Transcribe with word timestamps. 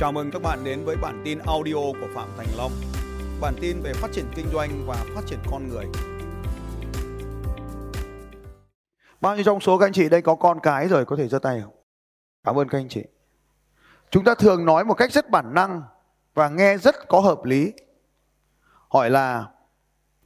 Chào 0.00 0.12
mừng 0.12 0.30
các 0.30 0.42
bạn 0.42 0.64
đến 0.64 0.84
với 0.84 0.96
bản 0.96 1.22
tin 1.24 1.38
audio 1.38 1.74
của 1.74 2.08
Phạm 2.14 2.28
Thành 2.36 2.46
Long. 2.56 2.72
Bản 3.40 3.54
tin 3.60 3.80
về 3.82 3.92
phát 3.92 4.08
triển 4.12 4.24
kinh 4.34 4.46
doanh 4.52 4.84
và 4.86 4.94
phát 5.14 5.20
triển 5.26 5.38
con 5.50 5.68
người. 5.68 5.84
Bao 9.20 9.34
nhiêu 9.34 9.44
trong 9.44 9.60
số 9.60 9.78
các 9.78 9.86
anh 9.86 9.92
chị 9.92 10.08
đây 10.08 10.22
có 10.22 10.34
con 10.34 10.60
cái 10.60 10.88
rồi 10.88 11.04
có 11.04 11.16
thể 11.16 11.28
giơ 11.28 11.38
tay 11.38 11.60
không? 11.60 11.74
Cảm 12.44 12.58
ơn 12.58 12.68
các 12.68 12.78
anh 12.78 12.88
chị. 12.88 13.04
Chúng 14.10 14.24
ta 14.24 14.34
thường 14.34 14.64
nói 14.64 14.84
một 14.84 14.94
cách 14.94 15.12
rất 15.12 15.30
bản 15.30 15.54
năng 15.54 15.82
và 16.34 16.48
nghe 16.48 16.78
rất 16.78 17.08
có 17.08 17.20
hợp 17.20 17.44
lý. 17.44 17.72
Hỏi 18.88 19.10
là 19.10 19.46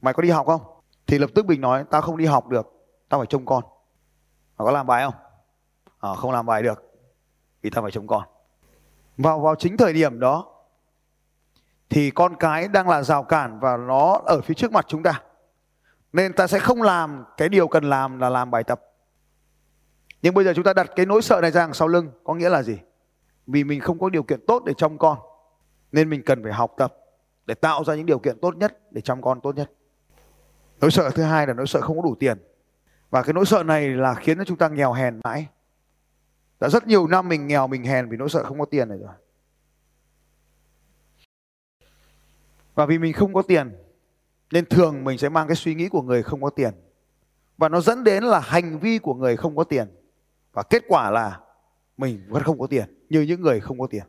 mày 0.01 0.13
có 0.13 0.23
đi 0.23 0.29
học 0.29 0.47
không? 0.47 0.61
Thì 1.07 1.19
lập 1.19 1.29
tức 1.35 1.45
mình 1.45 1.61
nói 1.61 1.85
tao 1.91 2.01
không 2.01 2.17
đi 2.17 2.25
học 2.25 2.47
được, 2.47 2.73
tao 3.09 3.19
phải 3.19 3.27
trông 3.27 3.45
con. 3.45 3.63
Mà 4.57 4.65
có 4.65 4.71
làm 4.71 4.87
bài 4.87 5.03
không? 5.03 5.15
À, 5.99 6.15
không 6.15 6.31
làm 6.31 6.45
bài 6.45 6.63
được 6.63 6.83
vì 7.61 7.69
tao 7.69 7.81
phải 7.81 7.91
trông 7.91 8.07
con. 8.07 8.23
Vào 9.17 9.39
vào 9.39 9.55
chính 9.55 9.77
thời 9.77 9.93
điểm 9.93 10.19
đó, 10.19 10.45
thì 11.89 12.11
con 12.11 12.35
cái 12.35 12.67
đang 12.67 12.89
là 12.89 13.03
rào 13.03 13.23
cản 13.23 13.59
và 13.59 13.77
nó 13.77 14.21
ở 14.25 14.41
phía 14.41 14.53
trước 14.53 14.71
mặt 14.71 14.85
chúng 14.87 15.03
ta. 15.03 15.21
Nên 16.13 16.33
ta 16.33 16.47
sẽ 16.47 16.59
không 16.59 16.81
làm, 16.81 17.25
cái 17.37 17.49
điều 17.49 17.67
cần 17.67 17.83
làm 17.83 18.19
là 18.19 18.29
làm 18.29 18.51
bài 18.51 18.63
tập. 18.63 18.81
Nhưng 20.21 20.33
bây 20.33 20.45
giờ 20.45 20.53
chúng 20.55 20.63
ta 20.63 20.73
đặt 20.73 20.89
cái 20.95 21.05
nỗi 21.05 21.21
sợ 21.21 21.41
này 21.41 21.51
ra 21.51 21.61
đằng 21.61 21.73
sau 21.73 21.87
lưng, 21.87 22.11
có 22.23 22.33
nghĩa 22.33 22.49
là 22.49 22.63
gì? 22.63 22.77
Vì 23.47 23.63
mình 23.63 23.79
không 23.79 23.99
có 23.99 24.09
điều 24.09 24.23
kiện 24.23 24.45
tốt 24.47 24.63
để 24.65 24.73
trông 24.77 24.97
con. 24.97 25.17
Nên 25.91 26.09
mình 26.09 26.21
cần 26.25 26.43
phải 26.43 26.53
học 26.53 26.73
tập 26.77 26.95
để 27.45 27.53
tạo 27.53 27.83
ra 27.83 27.95
những 27.95 28.05
điều 28.05 28.19
kiện 28.19 28.39
tốt 28.39 28.55
nhất 28.55 28.79
để 28.91 29.01
chăm 29.01 29.21
con 29.21 29.41
tốt 29.41 29.55
nhất. 29.55 29.71
Nỗi 30.81 30.91
sợ 30.91 31.09
thứ 31.09 31.23
hai 31.23 31.47
là 31.47 31.53
nỗi 31.53 31.67
sợ 31.67 31.81
không 31.81 31.97
có 31.97 32.03
đủ 32.03 32.15
tiền. 32.19 32.37
Và 33.09 33.23
cái 33.23 33.33
nỗi 33.33 33.45
sợ 33.45 33.63
này 33.63 33.89
là 33.89 34.13
khiến 34.13 34.37
cho 34.37 34.43
chúng 34.43 34.57
ta 34.57 34.67
nghèo 34.67 34.93
hèn 34.93 35.19
mãi. 35.23 35.47
Đã 36.63 36.69
rất 36.69 36.87
nhiều 36.87 37.07
năm 37.07 37.29
mình 37.29 37.47
nghèo, 37.47 37.67
mình 37.67 37.83
hèn 37.83 38.09
vì 38.09 38.17
nỗi 38.17 38.29
sợ 38.29 38.43
không 38.43 38.59
có 38.59 38.65
tiền 38.65 38.89
này 38.89 38.97
rồi. 38.97 39.13
Và 42.75 42.85
vì 42.85 42.97
mình 42.97 43.13
không 43.13 43.33
có 43.33 43.41
tiền, 43.41 43.75
nên 44.51 44.65
thường 44.65 45.03
mình 45.03 45.17
sẽ 45.17 45.29
mang 45.29 45.47
cái 45.47 45.55
suy 45.55 45.75
nghĩ 45.75 45.89
của 45.89 46.01
người 46.01 46.23
không 46.23 46.41
có 46.41 46.49
tiền. 46.49 46.73
Và 47.57 47.69
nó 47.69 47.81
dẫn 47.81 48.03
đến 48.03 48.23
là 48.23 48.39
hành 48.39 48.79
vi 48.79 48.97
của 48.97 49.13
người 49.13 49.37
không 49.37 49.55
có 49.55 49.63
tiền. 49.63 49.87
Và 50.53 50.63
kết 50.63 50.83
quả 50.87 51.11
là 51.11 51.39
mình 51.97 52.25
vẫn 52.27 52.43
không 52.43 52.59
có 52.59 52.67
tiền, 52.67 53.05
như 53.09 53.21
những 53.21 53.41
người 53.41 53.59
không 53.59 53.79
có 53.79 53.87
tiền. 53.87 54.03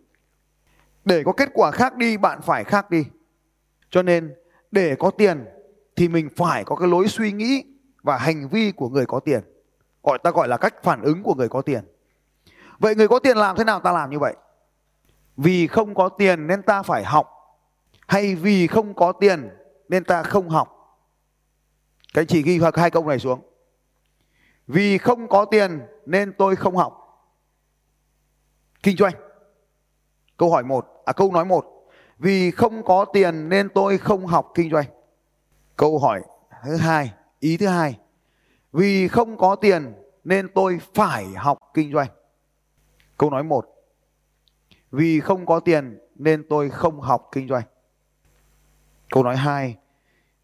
Để 1.05 1.23
có 1.25 1.33
kết 1.33 1.49
quả 1.55 1.71
khác 1.71 1.97
đi, 1.97 2.17
bạn 2.17 2.43
phải 2.43 2.65
khác 2.65 2.91
đi. 2.91 3.05
Cho 3.91 4.03
nên, 4.03 4.35
để 4.71 4.97
có 4.99 5.11
tiền 5.11 5.45
thì 5.97 6.09
mình 6.09 6.29
phải 6.37 6.65
có 6.65 6.77
cái 6.77 6.89
lối 6.89 7.09
suy 7.09 7.33
nghĩ 7.33 7.65
và 8.03 8.17
hành 8.19 8.49
vi 8.49 8.73
của 8.73 8.89
người 8.89 9.07
có 9.07 9.21
tiền. 9.21 9.41
Gọi 10.03 10.19
ta 10.23 10.31
gọi 10.31 10.49
là 10.49 10.57
cách 10.57 10.83
phản 10.83 11.03
ứng 11.03 11.23
của 11.23 11.35
người 11.35 11.49
có 11.49 11.63
tiền. 11.63 11.85
Vậy 12.79 12.95
người 12.95 13.09
có 13.09 13.19
tiền 13.19 13.37
làm 13.37 13.57
thế 13.57 13.65
nào 13.65 13.81
ta 13.81 13.93
làm 13.93 14.11
như 14.11 14.19
vậy? 14.19 14.37
Vì 15.37 15.67
không 15.67 15.95
có 15.95 16.09
tiền 16.09 16.47
nên 16.47 16.63
ta 16.63 16.83
phải 16.83 17.05
học 17.05 17.31
hay 18.07 18.35
vì 18.35 18.67
không 18.67 18.95
có 18.95 19.13
tiền 19.13 19.49
nên 19.89 20.05
ta 20.05 20.23
không 20.23 20.49
học? 20.49 20.99
Các 22.15 22.21
anh 22.21 22.27
chị 22.27 22.43
ghi 22.43 22.61
hai 22.75 22.91
câu 22.91 23.07
này 23.07 23.19
xuống. 23.19 23.41
Vì 24.67 24.99
không 24.99 25.29
có 25.29 25.45
tiền 25.45 25.81
nên 26.07 26.33
tôi 26.39 26.57
không 26.57 26.77
học. 26.77 27.01
Kinh 28.83 28.97
doanh. 28.97 29.15
Câu 30.37 30.51
hỏi 30.51 30.65
một, 30.65 31.03
à 31.05 31.13
câu 31.13 31.33
nói 31.33 31.45
một. 31.45 31.67
Vì 32.19 32.51
không 32.51 32.85
có 32.85 33.05
tiền 33.05 33.49
nên 33.49 33.69
tôi 33.69 33.99
không 33.99 34.27
học 34.27 34.53
kinh 34.55 34.71
doanh. 34.71 34.87
Câu 35.77 35.99
hỏi 35.99 36.23
thứ 36.65 36.77
hai, 36.77 37.13
ý 37.39 37.57
thứ 37.57 37.67
hai. 37.67 37.99
Vì 38.73 39.09
không 39.09 39.37
có 39.37 39.57
tiền 39.57 39.95
nên 40.25 40.49
tôi 40.55 40.81
phải 40.95 41.27
học 41.27 41.59
kinh 41.75 41.93
doanh. 41.93 42.09
Câu 43.19 43.31
nói 43.31 43.43
một. 43.43 43.71
Vì 44.91 45.21
không 45.21 45.47
có 45.47 45.61
tiền 45.61 45.99
nên 46.15 46.49
tôi 46.49 46.71
không 46.71 47.01
học 47.01 47.29
kinh 47.33 47.49
doanh. 47.49 47.65
Câu 49.11 49.23
nói 49.23 49.37
hai. 49.37 49.77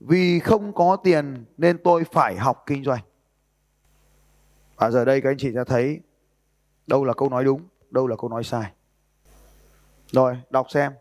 Vì 0.01 0.41
không 0.41 0.73
có 0.73 0.97
tiền 0.97 1.45
nên 1.57 1.79
tôi 1.85 2.05
phải 2.13 2.37
học 2.37 2.63
kinh 2.67 2.85
doanh. 2.85 3.01
Và 4.77 4.91
giờ 4.91 5.05
đây 5.05 5.21
các 5.21 5.31
anh 5.31 5.39
chị 5.39 5.51
sẽ 5.55 5.65
thấy 5.67 6.01
đâu 6.87 7.05
là 7.05 7.15
câu 7.15 7.29
nói 7.29 7.45
đúng, 7.45 7.63
đâu 7.91 8.07
là 8.07 8.17
câu 8.17 8.31
nói 8.31 8.45
sai. 8.45 8.73
Rồi, 10.13 10.37
đọc 10.51 10.67
xem. 10.71 10.93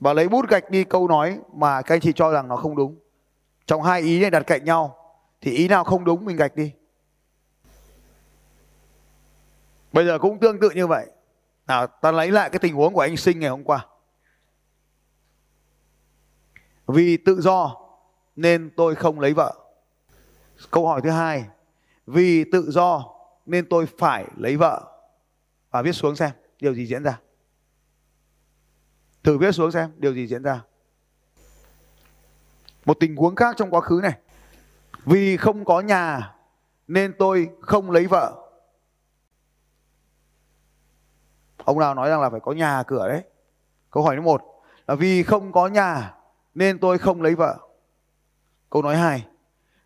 Và 0.00 0.12
lấy 0.12 0.28
bút 0.28 0.48
gạch 0.48 0.70
đi 0.70 0.84
câu 0.84 1.08
nói 1.08 1.38
mà 1.52 1.82
các 1.82 1.94
anh 1.94 2.00
chị 2.00 2.12
cho 2.12 2.30
rằng 2.32 2.48
nó 2.48 2.56
không 2.56 2.76
đúng. 2.76 2.98
Trong 3.66 3.82
hai 3.82 4.00
ý 4.00 4.20
này 4.20 4.30
đặt 4.30 4.42
cạnh 4.46 4.64
nhau 4.64 4.96
thì 5.40 5.50
ý 5.50 5.68
nào 5.68 5.84
không 5.84 6.04
đúng 6.04 6.24
mình 6.24 6.36
gạch 6.36 6.56
đi. 6.56 6.72
Bây 9.92 10.06
giờ 10.06 10.18
cũng 10.18 10.40
tương 10.40 10.60
tự 10.60 10.70
như 10.70 10.86
vậy. 10.86 11.06
Nào, 11.66 11.86
ta 11.86 12.12
lấy 12.12 12.30
lại 12.30 12.50
cái 12.50 12.58
tình 12.58 12.74
huống 12.74 12.94
của 12.94 13.00
anh 13.00 13.16
Sinh 13.16 13.40
ngày 13.40 13.50
hôm 13.50 13.64
qua. 13.64 13.86
Vì 16.86 17.16
tự 17.16 17.40
do 17.40 17.76
nên 18.36 18.70
tôi 18.76 18.94
không 18.94 19.20
lấy 19.20 19.34
vợ. 19.34 19.54
Câu 20.70 20.86
hỏi 20.86 21.00
thứ 21.04 21.10
hai. 21.10 21.44
Vì 22.06 22.44
tự 22.52 22.70
do 22.70 23.04
nên 23.46 23.68
tôi 23.68 23.86
phải 23.98 24.24
lấy 24.36 24.56
vợ. 24.56 24.94
Và 25.70 25.82
viết 25.82 25.92
xuống 25.92 26.16
xem, 26.16 26.30
điều 26.60 26.74
gì 26.74 26.86
diễn 26.86 27.02
ra. 27.02 27.20
Thử 29.22 29.38
viết 29.38 29.52
xuống 29.52 29.70
xem, 29.70 29.90
điều 29.96 30.14
gì 30.14 30.26
diễn 30.26 30.42
ra. 30.42 30.62
Một 32.84 32.96
tình 33.00 33.16
huống 33.16 33.34
khác 33.34 33.54
trong 33.58 33.70
quá 33.70 33.80
khứ 33.80 34.00
này. 34.02 34.18
Vì 35.04 35.36
không 35.36 35.64
có 35.64 35.80
nhà 35.80 36.34
nên 36.88 37.14
tôi 37.18 37.48
không 37.60 37.90
lấy 37.90 38.06
vợ. 38.06 38.47
Ông 41.68 41.78
nào 41.78 41.94
nói 41.94 42.10
rằng 42.10 42.20
là 42.20 42.30
phải 42.30 42.40
có 42.40 42.52
nhà 42.52 42.82
cửa 42.82 43.08
đấy. 43.08 43.22
Câu 43.90 44.02
hỏi 44.02 44.16
thứ 44.16 44.22
một 44.22 44.42
là 44.86 44.94
vì 44.94 45.22
không 45.22 45.52
có 45.52 45.66
nhà 45.66 46.14
nên 46.54 46.78
tôi 46.78 46.98
không 46.98 47.22
lấy 47.22 47.34
vợ. 47.34 47.58
Câu 48.70 48.82
nói 48.82 48.96
hai 48.96 49.26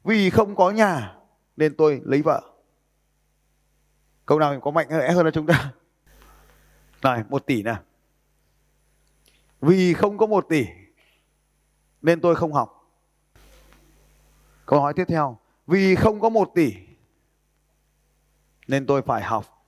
vì 0.05 0.31
không 0.31 0.57
có 0.57 0.71
nhà 0.71 1.17
nên 1.57 1.77
tôi 1.77 2.01
lấy 2.05 2.23
vợ. 2.23 2.43
Câu 4.27 4.39
nào 4.39 4.61
có 4.61 4.71
mạnh 4.71 4.87
mẽ 4.91 5.13
hơn 5.13 5.25
là 5.25 5.31
chúng 5.31 5.47
ta? 5.47 5.73
Này, 7.03 7.23
một 7.29 7.47
tỷ 7.47 7.63
nào. 7.63 7.79
Vì 9.61 9.95
không 9.95 10.19
có 10.19 10.27
một 10.27 10.47
tỷ 10.49 10.67
nên 12.03 12.21
tôi 12.21 12.37
không 12.37 12.53
học. 12.53 12.93
Câu 14.67 14.81
hỏi 14.81 14.95
tiếp 14.97 15.05
theo, 15.09 15.39
vì 15.67 15.95
không 15.95 16.21
có 16.21 16.29
một 16.29 16.51
tỷ 16.55 16.75
nên 18.69 18.87
tôi 18.87 19.03
phải 19.03 19.23
học. 19.23 19.65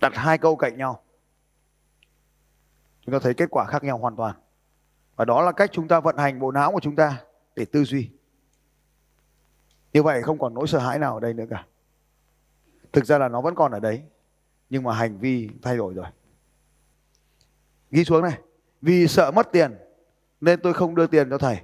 Đặt 0.00 0.12
hai 0.14 0.38
câu 0.38 0.56
cạnh 0.56 0.78
nhau. 0.78 1.03
Chúng 3.04 3.12
ta 3.12 3.18
thấy 3.18 3.34
kết 3.34 3.50
quả 3.50 3.66
khác 3.66 3.84
nhau 3.84 3.98
hoàn 3.98 4.16
toàn. 4.16 4.36
Và 5.16 5.24
đó 5.24 5.42
là 5.42 5.52
cách 5.52 5.70
chúng 5.72 5.88
ta 5.88 6.00
vận 6.00 6.16
hành 6.16 6.40
bộ 6.40 6.50
não 6.50 6.72
của 6.72 6.80
chúng 6.80 6.96
ta 6.96 7.22
để 7.56 7.64
tư 7.64 7.84
duy. 7.84 8.10
Như 9.92 10.02
vậy 10.02 10.22
không 10.22 10.38
còn 10.38 10.54
nỗi 10.54 10.68
sợ 10.68 10.78
hãi 10.78 10.98
nào 10.98 11.14
ở 11.14 11.20
đây 11.20 11.34
nữa 11.34 11.44
cả. 11.50 11.66
Thực 12.92 13.04
ra 13.04 13.18
là 13.18 13.28
nó 13.28 13.40
vẫn 13.40 13.54
còn 13.54 13.72
ở 13.72 13.80
đấy. 13.80 14.02
Nhưng 14.70 14.82
mà 14.82 14.94
hành 14.94 15.18
vi 15.18 15.50
thay 15.62 15.76
đổi 15.76 15.94
rồi. 15.94 16.06
Ghi 17.90 18.04
xuống 18.04 18.22
này. 18.22 18.38
Vì 18.82 19.08
sợ 19.08 19.30
mất 19.30 19.48
tiền 19.52 19.78
nên 20.40 20.60
tôi 20.60 20.74
không 20.74 20.94
đưa 20.94 21.06
tiền 21.06 21.30
cho 21.30 21.38
thầy. 21.38 21.60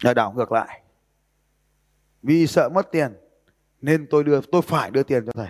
là 0.00 0.14
đảo 0.14 0.32
ngược 0.32 0.52
lại. 0.52 0.82
Vì 2.22 2.46
sợ 2.46 2.68
mất 2.68 2.88
tiền 2.92 3.16
nên 3.80 4.06
tôi 4.10 4.24
đưa, 4.24 4.40
tôi 4.52 4.62
phải 4.62 4.90
đưa 4.90 5.02
tiền 5.02 5.26
cho 5.26 5.32
thầy. 5.32 5.48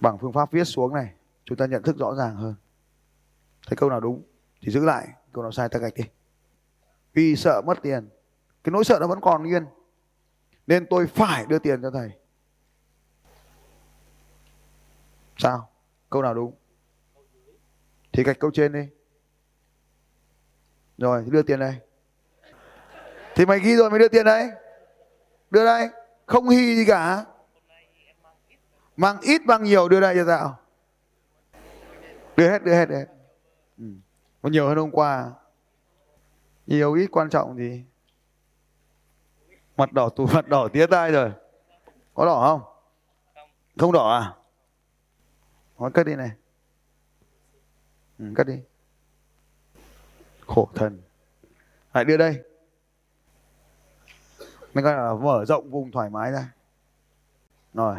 Bằng 0.00 0.18
phương 0.18 0.32
pháp 0.32 0.52
viết 0.52 0.64
xuống 0.64 0.94
này, 0.94 1.14
chúng 1.44 1.58
ta 1.58 1.66
nhận 1.66 1.82
thức 1.82 1.96
rõ 1.98 2.14
ràng 2.14 2.36
hơn. 2.36 2.54
Thấy 3.66 3.76
câu 3.76 3.90
nào 3.90 4.00
đúng 4.00 4.22
thì 4.62 4.72
giữ 4.72 4.84
lại, 4.84 5.08
câu 5.32 5.42
nào 5.42 5.52
sai 5.52 5.68
ta 5.68 5.78
gạch 5.78 5.94
đi. 5.94 6.04
Vì 7.12 7.36
sợ 7.36 7.62
mất 7.66 7.78
tiền, 7.82 8.08
cái 8.64 8.70
nỗi 8.70 8.84
sợ 8.84 8.98
nó 9.00 9.06
vẫn 9.06 9.20
còn 9.20 9.42
nguyên. 9.42 9.66
Nên 10.66 10.86
tôi 10.90 11.06
phải 11.06 11.46
đưa 11.46 11.58
tiền 11.58 11.82
cho 11.82 11.90
thầy. 11.90 12.10
Sao? 15.36 15.68
Câu 16.10 16.22
nào 16.22 16.34
đúng? 16.34 16.54
Thì 18.12 18.22
gạch 18.22 18.38
câu 18.38 18.50
trên 18.50 18.72
đi. 18.72 18.88
Rồi, 20.98 21.24
đưa 21.26 21.42
tiền 21.42 21.58
đây. 21.58 21.76
Thì 23.34 23.46
mày 23.46 23.60
ghi 23.60 23.76
rồi 23.76 23.90
mày 23.90 23.98
đưa 23.98 24.08
tiền 24.08 24.24
đây. 24.24 24.50
Đưa 25.50 25.64
đây. 25.64 25.88
Không 26.26 26.48
hy 26.48 26.76
gì 26.76 26.84
cả. 26.84 27.24
Mang 28.96 29.20
ít 29.20 29.42
mang 29.42 29.62
nhiều 29.64 29.88
đưa 29.88 30.00
đây 30.00 30.14
cho 30.14 30.24
tao. 30.26 30.58
Đưa 32.36 32.50
hết, 32.50 32.62
đưa 32.64 32.74
hết, 32.74 32.88
hết. 32.88 33.06
Ừ. 33.78 33.84
Có 34.42 34.48
nhiều 34.48 34.68
hơn 34.68 34.76
hôm 34.76 34.90
qua. 34.90 35.32
Nhiều 36.66 36.92
ít 36.92 37.06
quan 37.06 37.30
trọng 37.30 37.56
gì. 37.56 37.84
Mặt 39.76 39.92
đỏ 39.92 40.08
tù 40.08 40.26
mặt 40.34 40.48
đỏ 40.48 40.68
tía 40.72 40.86
tai 40.86 41.12
rồi. 41.12 41.32
Có 42.14 42.26
đỏ 42.26 42.46
không? 42.46 42.72
Không 43.78 43.92
đỏ 43.92 44.10
à? 44.10 44.34
Nói 45.78 45.90
cất 45.90 46.06
đi 46.06 46.14
này. 46.14 46.30
Ừ, 48.18 48.24
cất 48.34 48.46
đi. 48.46 48.60
Khổ 50.46 50.68
thần. 50.74 51.02
Lại 51.94 52.04
đưa 52.04 52.16
đây. 52.16 52.42
Mình 54.74 54.84
gọi 54.84 54.94
là 54.94 55.14
mở 55.14 55.44
rộng 55.44 55.70
vùng 55.70 55.90
thoải 55.90 56.10
mái 56.10 56.32
ra. 56.32 56.52
Rồi. 57.74 57.96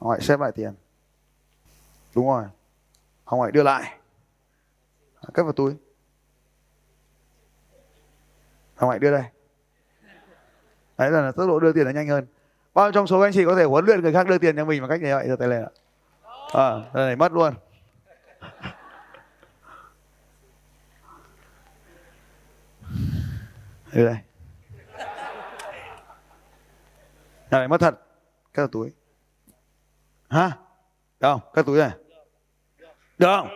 Ông 0.00 0.10
hãy 0.10 0.20
xếp 0.20 0.40
lại 0.40 0.52
tiền. 0.52 0.74
Đúng 2.14 2.26
rồi. 2.26 2.44
Ông 3.24 3.42
hãy 3.42 3.52
đưa 3.52 3.62
lại. 3.62 3.98
Cất 5.34 5.42
vào 5.42 5.52
túi. 5.52 5.74
Ông 8.76 8.90
hãy 8.90 8.98
đưa 8.98 9.10
đây. 9.12 9.24
Đấy 10.98 11.10
là 11.10 11.32
tốc 11.32 11.48
độ 11.48 11.60
đưa 11.60 11.72
tiền 11.72 11.84
nó 11.84 11.90
nhanh 11.90 12.08
hơn. 12.08 12.26
Bao 12.74 12.92
trong 12.92 13.06
số 13.06 13.20
các 13.20 13.26
anh 13.26 13.32
chị 13.32 13.44
có 13.44 13.56
thể 13.56 13.64
huấn 13.64 13.84
luyện 13.84 14.00
người 14.00 14.12
khác 14.12 14.26
đưa 14.26 14.38
tiền 14.38 14.56
cho 14.56 14.64
mình 14.64 14.80
bằng 14.80 14.90
cách 14.90 15.00
như 15.00 15.14
vậy? 15.14 15.28
giờ 15.28 15.36
tay 15.36 15.48
lên 15.48 15.62
ạ. 15.62 15.70
À, 16.52 16.90
này 16.94 17.16
mất 17.16 17.32
luôn. 17.32 17.54
Đưa 23.92 24.06
đây. 24.06 24.16
Này 27.50 27.68
mất 27.68 27.80
thật. 27.80 28.00
Cất 28.52 28.62
vào 28.62 28.68
túi. 28.68 28.99
Hả? 30.30 30.58
Được 31.20 31.28
không? 31.32 31.40
các 31.54 31.66
túi 31.66 31.78
này. 31.78 31.90
Được 33.18 33.26
không? 33.26 33.48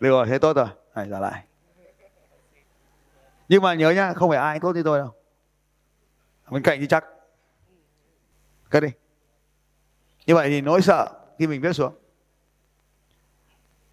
Được 0.00 0.08
rồi, 0.08 0.26
thế 0.26 0.38
tốt 0.38 0.56
rồi. 0.56 0.66
Này, 0.94 1.08
giả 1.08 1.18
lại. 1.18 1.44
Nhưng 3.48 3.62
mà 3.62 3.74
nhớ 3.74 3.90
nhá, 3.90 4.12
không 4.12 4.30
phải 4.30 4.38
ai 4.38 4.60
tốt 4.60 4.72
như 4.72 4.82
tôi 4.82 4.98
đâu. 4.98 5.14
Bên 6.50 6.62
cạnh 6.62 6.80
thì 6.80 6.86
chắc. 6.86 7.04
Cất 8.70 8.82
đi. 8.82 8.88
Như 10.26 10.34
vậy 10.34 10.48
thì 10.48 10.60
nỗi 10.60 10.82
sợ 10.82 11.08
khi 11.38 11.46
mình 11.46 11.60
viết 11.60 11.72
xuống. 11.72 11.94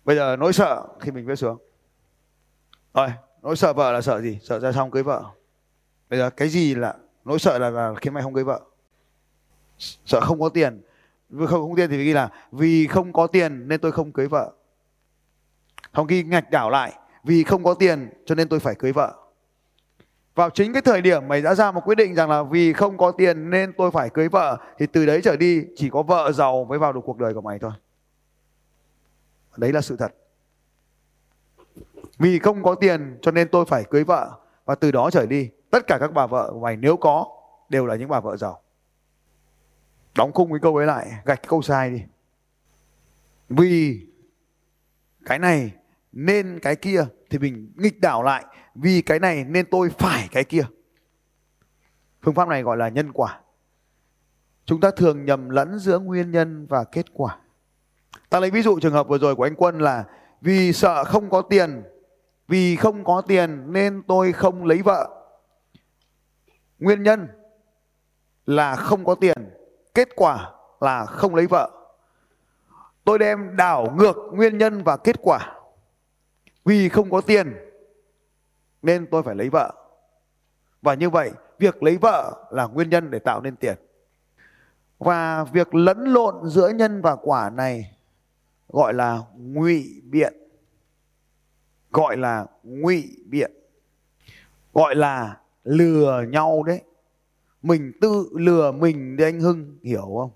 Bây 0.04 0.16
giờ 0.16 0.36
nỗi 0.36 0.54
sợ 0.54 0.88
khi 1.00 1.12
mình 1.12 1.26
viết 1.26 1.36
xuống. 1.36 1.58
Rồi, 2.94 3.10
nỗi 3.42 3.56
sợ 3.56 3.74
vợ 3.74 3.92
là 3.92 4.02
sợ 4.02 4.22
gì? 4.22 4.40
Sợ 4.44 4.60
ra 4.60 4.72
xong 4.72 4.92
cưới 4.92 5.04
vợ. 5.04 5.24
Bây 6.10 6.20
giờ 6.20 6.30
cái 6.30 6.50
gì 6.50 6.76
là 6.76 6.96
nỗi 7.26 7.40
sợ 7.40 7.58
là, 7.58 7.70
là 7.70 7.94
khi 8.02 8.10
mày 8.10 8.24
không 8.24 8.34
cưới 8.34 8.44
vợ? 8.44 8.62
Sợ 10.06 10.22
không 10.22 10.40
có 10.40 10.50
tiền 10.50 10.82
vừa 11.32 11.46
không, 11.46 11.62
không 11.62 11.76
tiền 11.76 11.90
thì 11.90 12.06
ghi 12.06 12.14
là 12.14 12.30
vì 12.52 12.88
không 12.88 13.14
có 13.14 13.28
tiền 13.28 13.68
nên 13.68 13.80
tôi 13.80 13.92
không 13.92 14.12
cưới 14.12 14.28
vợ. 14.28 14.52
Không 15.92 16.08
ghi 16.08 16.24
ngạch 16.24 16.52
đảo 16.52 16.70
lại 16.70 16.94
vì 17.24 17.44
không 17.44 17.64
có 17.64 17.74
tiền 17.74 18.10
cho 18.26 18.36
nên 18.36 18.50
tôi 18.50 18.60
phải 18.60 18.76
cưới 18.76 18.92
vợ. 18.92 19.14
Vào 20.36 20.50
chính 20.50 20.74
cái 20.74 20.82
thời 20.82 21.02
điểm 21.02 21.28
mày 21.28 21.42
đã 21.42 21.56
ra 21.56 21.72
một 21.72 21.82
quyết 21.86 21.96
định 21.96 22.16
rằng 22.16 22.30
là 22.30 22.44
vì 22.44 22.74
không 22.74 22.98
có 22.98 23.12
tiền 23.12 23.50
nên 23.50 23.74
tôi 23.78 23.92
phải 23.92 24.10
cưới 24.10 24.30
vợ 24.30 24.58
thì 24.78 24.88
từ 24.88 25.06
đấy 25.06 25.22
trở 25.24 25.36
đi 25.38 25.64
chỉ 25.76 25.90
có 25.90 26.04
vợ 26.04 26.32
giàu 26.32 26.66
mới 26.66 26.80
vào 26.80 26.94
được 26.94 27.02
cuộc 27.06 27.18
đời 27.18 27.34
của 27.34 27.42
mày 27.42 27.60
thôi. 27.60 27.72
Đấy 29.58 29.74
là 29.74 29.82
sự 29.82 29.96
thật. 29.98 30.14
Vì 32.18 32.40
không 32.40 32.64
có 32.64 32.76
tiền 32.76 33.18
cho 33.22 33.32
nên 33.32 33.48
tôi 33.48 33.66
phải 33.66 33.84
cưới 33.84 34.04
vợ 34.04 34.32
và 34.66 34.76
từ 34.76 34.92
đó 34.92 35.10
trở 35.12 35.26
đi 35.26 35.50
tất 35.72 35.88
cả 35.88 35.98
các 36.00 36.14
bà 36.14 36.28
vợ 36.28 36.50
của 36.54 36.60
mày 36.60 36.78
nếu 36.78 36.98
có 36.98 37.26
đều 37.70 37.86
là 37.86 37.96
những 37.96 38.10
bà 38.10 38.20
vợ 38.20 38.38
giàu. 38.38 38.61
Đóng 40.16 40.32
khung 40.34 40.52
cái 40.52 40.60
câu 40.62 40.76
ấy 40.76 40.86
lại, 40.86 41.12
gạch 41.26 41.48
câu 41.48 41.62
sai 41.62 41.90
đi. 41.90 42.04
Vì 43.50 44.08
cái 45.26 45.40
này 45.40 45.72
nên 46.12 46.60
cái 46.62 46.76
kia 46.76 47.06
thì 47.30 47.38
mình 47.38 47.74
nghịch 47.76 48.02
đảo 48.02 48.24
lại 48.24 48.46
vì 48.76 49.02
cái 49.02 49.20
này 49.20 49.44
nên 49.44 49.66
tôi 49.72 49.90
phải 49.90 50.28
cái 50.32 50.44
kia. 50.44 50.64
Phương 52.22 52.34
pháp 52.34 52.48
này 52.48 52.64
gọi 52.64 52.78
là 52.78 52.90
nhân 52.90 53.12
quả. 53.14 53.40
Chúng 54.66 54.82
ta 54.82 54.92
thường 54.98 55.26
nhầm 55.26 55.50
lẫn 55.50 55.80
giữa 55.80 56.00
nguyên 56.00 56.32
nhân 56.32 56.66
và 56.66 56.84
kết 56.84 57.06
quả. 57.14 57.38
Ta 58.30 58.40
lấy 58.40 58.52
ví 58.52 58.62
dụ 58.62 58.80
trường 58.80 58.94
hợp 58.94 59.08
vừa 59.08 59.18
rồi 59.18 59.36
của 59.36 59.44
anh 59.44 59.56
Quân 59.56 59.80
là 59.80 60.06
vì 60.42 60.74
sợ 60.74 61.04
không 61.04 61.30
có 61.30 61.42
tiền, 61.42 61.84
vì 62.48 62.76
không 62.76 63.04
có 63.04 63.22
tiền 63.22 63.74
nên 63.74 64.04
tôi 64.08 64.34
không 64.34 64.66
lấy 64.66 64.82
vợ. 64.82 65.24
Nguyên 66.80 67.04
nhân 67.04 67.28
là 68.46 68.76
không 68.76 69.06
có 69.06 69.16
tiền, 69.16 69.38
kết 69.94 70.10
quả 70.16 70.52
là 70.80 71.06
không 71.06 71.36
lấy 71.36 71.48
vợ. 71.48 71.70
Tôi 73.04 73.20
đem 73.20 73.56
đảo 73.58 73.94
ngược 73.98 74.16
nguyên 74.34 74.58
nhân 74.58 74.84
và 74.84 74.98
kết 74.98 75.16
quả. 75.22 75.56
Vì 76.66 76.90
không 76.90 77.10
có 77.10 77.22
tiền 77.22 77.54
nên 78.82 79.08
tôi 79.12 79.24
phải 79.24 79.36
lấy 79.36 79.50
vợ. 79.50 79.74
Và 80.82 80.94
như 80.94 81.10
vậy, 81.10 81.32
việc 81.60 81.84
lấy 81.84 81.98
vợ 81.98 82.48
là 82.52 82.66
nguyên 82.66 82.90
nhân 82.90 83.12
để 83.12 83.20
tạo 83.20 83.42
nên 83.42 83.56
tiền. 83.56 83.76
Và 85.00 85.44
việc 85.44 85.76
lẫn 85.76 86.04
lộn 86.04 86.50
giữa 86.50 86.70
nhân 86.70 87.02
và 87.02 87.16
quả 87.16 87.50
này 87.50 87.96
gọi 88.70 88.94
là 88.94 89.20
ngụy 89.38 90.02
biện. 90.04 90.34
Gọi 91.92 92.18
là 92.18 92.46
ngụy 92.64 93.18
biện. 93.26 93.52
Gọi 94.74 94.96
là 94.96 95.38
lừa 95.64 96.24
nhau 96.30 96.64
đấy. 96.64 96.82
Mình 97.62 97.92
tự 98.02 98.30
lừa 98.34 98.72
mình 98.72 99.18
đấy 99.18 99.28
anh 99.28 99.40
Hưng, 99.40 99.78
hiểu 99.84 100.02
không? 100.02 100.32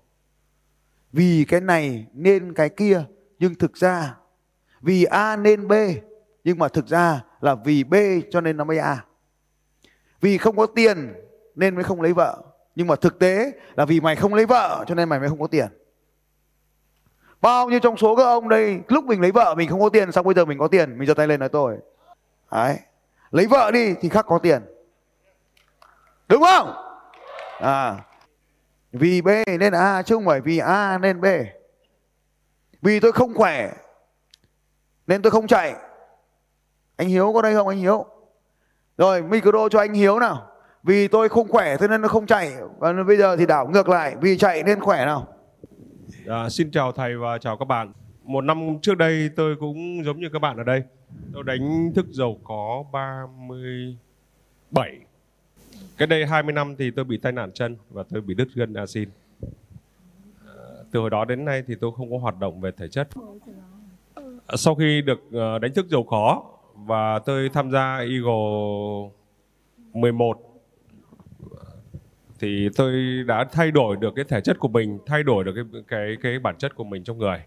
Vì 1.12 1.44
cái 1.48 1.60
này 1.60 2.06
nên 2.12 2.54
cái 2.54 2.68
kia, 2.68 3.04
nhưng 3.38 3.54
thực 3.54 3.76
ra 3.76 4.16
vì 4.80 5.04
A 5.04 5.36
nên 5.36 5.68
B, 5.68 5.72
nhưng 6.44 6.58
mà 6.58 6.68
thực 6.68 6.86
ra 6.86 7.24
là 7.40 7.54
vì 7.54 7.84
B 7.84 7.94
cho 8.30 8.40
nên 8.40 8.56
nó 8.56 8.64
mới 8.64 8.78
A. 8.78 9.04
Vì 10.20 10.38
không 10.38 10.56
có 10.56 10.66
tiền 10.66 11.14
nên 11.54 11.74
mới 11.74 11.84
không 11.84 12.02
lấy 12.02 12.12
vợ. 12.12 12.42
Nhưng 12.74 12.86
mà 12.86 12.96
thực 12.96 13.18
tế 13.18 13.52
là 13.76 13.84
vì 13.84 14.00
mày 14.00 14.16
không 14.16 14.34
lấy 14.34 14.46
vợ 14.46 14.84
cho 14.88 14.94
nên 14.94 15.08
mày 15.08 15.20
mới 15.20 15.28
không 15.28 15.40
có 15.40 15.46
tiền. 15.46 15.66
Bao 17.40 17.70
nhiêu 17.70 17.78
trong 17.78 17.96
số 17.96 18.16
các 18.16 18.22
ông 18.22 18.48
đây, 18.48 18.80
lúc 18.88 19.04
mình 19.04 19.20
lấy 19.20 19.32
vợ 19.32 19.54
mình 19.54 19.68
không 19.68 19.80
có 19.80 19.88
tiền, 19.88 20.12
xong 20.12 20.24
bây 20.24 20.34
giờ 20.34 20.44
mình 20.44 20.58
có 20.58 20.68
tiền, 20.68 20.98
mình 20.98 21.08
giơ 21.08 21.14
tay 21.14 21.28
lên 21.28 21.40
nói 21.40 21.48
tôi. 21.48 21.78
Đấy. 22.52 22.78
Lấy 23.30 23.46
vợ 23.46 23.70
đi 23.70 23.94
thì 24.00 24.08
khác 24.08 24.24
có 24.28 24.38
tiền. 24.38 24.62
Đúng 26.28 26.42
không? 26.42 26.85
À. 27.60 27.96
Vì 28.92 29.22
B 29.22 29.28
nên 29.58 29.72
A 29.72 30.02
chứ 30.02 30.14
không 30.14 30.26
phải 30.26 30.40
vì 30.40 30.58
A 30.58 30.98
nên 30.98 31.20
B. 31.20 31.24
Vì 32.82 33.00
tôi 33.00 33.12
không 33.12 33.34
khỏe 33.34 33.72
nên 35.06 35.22
tôi 35.22 35.30
không 35.30 35.46
chạy 35.46 35.74
anh 36.96 37.08
Hiếu 37.08 37.32
có 37.32 37.42
đây 37.42 37.54
không 37.54 37.68
anh 37.68 37.78
Hiếu? 37.78 38.06
Rồi 38.98 39.22
micro 39.22 39.68
cho 39.68 39.78
anh 39.78 39.94
Hiếu 39.94 40.18
nào. 40.18 40.46
Vì 40.82 41.08
tôi 41.08 41.28
không 41.28 41.48
khỏe 41.48 41.76
thế 41.76 41.88
nên 41.88 42.02
nó 42.02 42.08
không 42.08 42.26
chạy. 42.26 42.52
Và 42.78 42.92
bây 42.92 43.16
giờ 43.16 43.36
thì 43.36 43.46
đảo 43.46 43.68
ngược 43.68 43.88
lại. 43.88 44.16
Vì 44.20 44.38
chạy 44.38 44.62
nên 44.62 44.80
khỏe 44.80 45.04
nào. 45.04 45.28
À, 46.26 46.48
xin 46.48 46.70
chào 46.70 46.92
thầy 46.92 47.16
và 47.16 47.38
chào 47.38 47.56
các 47.56 47.64
bạn. 47.64 47.92
Một 48.22 48.40
năm 48.40 48.78
trước 48.82 48.98
đây 48.98 49.30
tôi 49.36 49.56
cũng 49.60 50.04
giống 50.04 50.20
như 50.20 50.28
các 50.32 50.38
bạn 50.38 50.56
ở 50.56 50.64
đây. 50.64 50.82
Tôi 51.34 51.44
đánh 51.44 51.92
thức 51.94 52.06
dầu 52.10 52.40
có 52.44 52.84
37. 52.92 55.05
Cái 55.98 56.06
đây 56.06 56.26
20 56.26 56.52
năm 56.52 56.76
thì 56.78 56.90
tôi 56.90 57.04
bị 57.04 57.16
tai 57.16 57.32
nạn 57.32 57.52
chân 57.52 57.76
và 57.90 58.02
tôi 58.10 58.20
bị 58.20 58.34
đứt 58.34 58.48
gân 58.54 58.74
axin. 58.74 59.08
Ờ, 60.46 60.84
từ 60.90 61.00
hồi 61.00 61.10
đó 61.10 61.24
đến 61.24 61.44
nay 61.44 61.62
thì 61.66 61.74
tôi 61.80 61.90
không 61.96 62.10
có 62.10 62.18
hoạt 62.18 62.38
động 62.38 62.60
về 62.60 62.70
thể 62.76 62.88
chất. 62.88 63.08
Ờ, 64.46 64.56
sau 64.56 64.74
khi 64.74 65.02
được 65.02 65.20
ờ, 65.32 65.58
đánh 65.58 65.74
thức 65.74 65.86
dầu 65.88 66.04
khó 66.04 66.44
và 66.74 67.18
tôi 67.18 67.48
tham 67.48 67.70
gia 67.70 67.96
Eagle 67.96 69.10
11 69.92 70.38
thì 72.38 72.68
tôi 72.76 73.24
đã 73.26 73.44
thay 73.52 73.70
đổi 73.70 73.96
được 73.96 74.12
cái 74.16 74.24
thể 74.28 74.40
chất 74.40 74.58
của 74.58 74.68
mình, 74.68 74.98
thay 75.06 75.22
đổi 75.22 75.44
được 75.44 75.52
cái 75.54 75.82
cái 75.88 76.16
cái 76.22 76.38
bản 76.38 76.56
chất 76.58 76.74
của 76.74 76.84
mình 76.84 77.04
trong 77.04 77.18
người. 77.18 77.38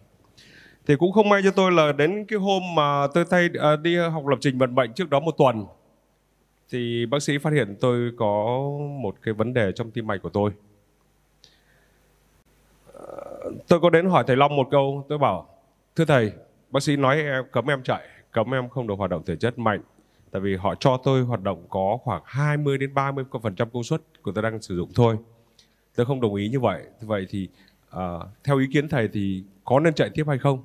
Thì 0.88 0.96
cũng 0.96 1.12
không 1.12 1.30
may 1.30 1.42
cho 1.44 1.52
tôi 1.52 1.72
là 1.72 1.92
đến 1.92 2.26
cái 2.26 2.40
hôm 2.40 2.62
mà 2.76 3.08
tôi 3.14 3.26
thay 3.30 3.50
đi 3.82 3.98
học 3.98 4.28
lập 4.28 4.38
trình 4.42 4.58
vận 4.58 4.76
bệnh 4.76 4.94
trước 4.94 5.10
đó 5.10 5.20
một 5.20 5.36
tuần 5.38 5.66
thì 6.70 7.06
bác 7.06 7.24
sĩ 7.24 7.38
phát 7.38 7.54
hiện 7.54 7.76
tôi 7.80 8.12
có 8.18 8.60
một 9.02 9.16
cái 9.22 9.34
vấn 9.34 9.54
đề 9.54 9.72
trong 9.72 9.92
tim 9.92 10.08
mạch 10.08 10.22
của 10.22 10.30
tôi. 10.30 10.52
Ờ, 12.94 13.52
tôi 13.68 13.80
có 13.80 13.90
đến 13.90 14.06
hỏi 14.06 14.24
thầy 14.28 14.36
Long 14.36 14.56
một 14.56 14.68
câu, 14.72 15.06
tôi 15.10 15.18
bảo 15.18 15.50
thưa 15.96 16.06
thầy, 16.06 16.32
bác 16.72 16.84
sĩ 16.84 16.96
nói 16.96 17.18
em 17.22 17.44
cấm 17.52 17.70
em 17.70 17.84
chạy 17.84 18.08
cấm 18.32 18.54
em 18.54 18.70
không 18.70 18.88
được 18.88 18.96
hoạt 18.98 19.10
động 19.10 19.24
thể 19.26 19.36
chất 19.36 19.60
mạnh 19.60 19.82
tại 20.32 20.42
vì 20.42 20.56
họ 20.56 20.76
cho 20.76 20.98
tôi 21.04 21.22
hoạt 21.22 21.44
động 21.44 21.66
có 21.70 21.98
khoảng 22.04 22.22
20 22.26 22.78
đến 22.78 22.94
30 22.94 23.26
phần 23.44 23.56
trăm 23.56 23.70
công 23.70 23.84
suất 23.84 24.02
của 24.22 24.32
tôi 24.32 24.42
đang 24.42 24.62
sử 24.62 24.76
dụng 24.76 24.90
thôi. 24.96 25.18
Tôi 25.96 26.06
không 26.06 26.22
đồng 26.22 26.36
ý 26.36 26.50
như 26.50 26.60
vậy. 26.60 26.84
Vậy 27.02 27.26
thì 27.30 27.50
uh, 27.96 28.00
theo 28.44 28.58
ý 28.58 28.68
kiến 28.74 28.90
thầy 28.90 29.08
thì 29.08 29.44
có 29.66 29.80
nên 29.80 29.94
chạy 29.94 30.10
tiếp 30.14 30.24
hay 30.28 30.38
không? 30.38 30.64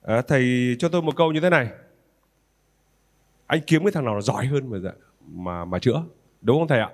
Uh, 0.00 0.26
thầy 0.28 0.76
cho 0.78 0.88
tôi 0.88 1.02
một 1.02 1.16
câu 1.16 1.32
như 1.32 1.40
thế 1.40 1.50
này. 1.50 1.68
Anh 3.46 3.60
kiếm 3.66 3.84
cái 3.84 3.92
thằng 3.92 4.04
nào 4.04 4.14
nó 4.14 4.20
giỏi 4.20 4.46
hơn 4.46 4.70
mà 4.70 4.78
dạ, 4.78 4.92
mà 5.34 5.64
mà 5.64 5.78
chữa. 5.78 6.02
Đúng 6.42 6.58
không 6.58 6.68
thầy 6.68 6.80
ạ? 6.80 6.90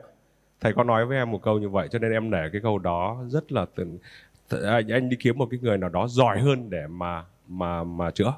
Thầy 0.61 0.73
có 0.73 0.85
nói 0.85 1.07
với 1.07 1.16
em 1.16 1.31
một 1.31 1.43
câu 1.43 1.59
như 1.59 1.69
vậy 1.69 1.88
cho 1.90 1.99
nên 1.99 2.12
em 2.12 2.31
để 2.31 2.49
cái 2.52 2.61
câu 2.61 2.78
đó 2.78 3.16
rất 3.28 3.52
là 3.52 3.66
từng 3.75 3.99
anh, 4.50 4.88
anh 4.88 5.09
đi 5.09 5.16
kiếm 5.21 5.38
một 5.38 5.49
cái 5.50 5.61
người 5.62 5.78
nào 5.78 5.90
đó 5.90 6.07
giỏi 6.09 6.40
hơn 6.40 6.71
để 6.71 6.87
mà 6.87 7.25
mà 7.49 7.85
mà 7.85 8.11
chữa. 8.11 8.35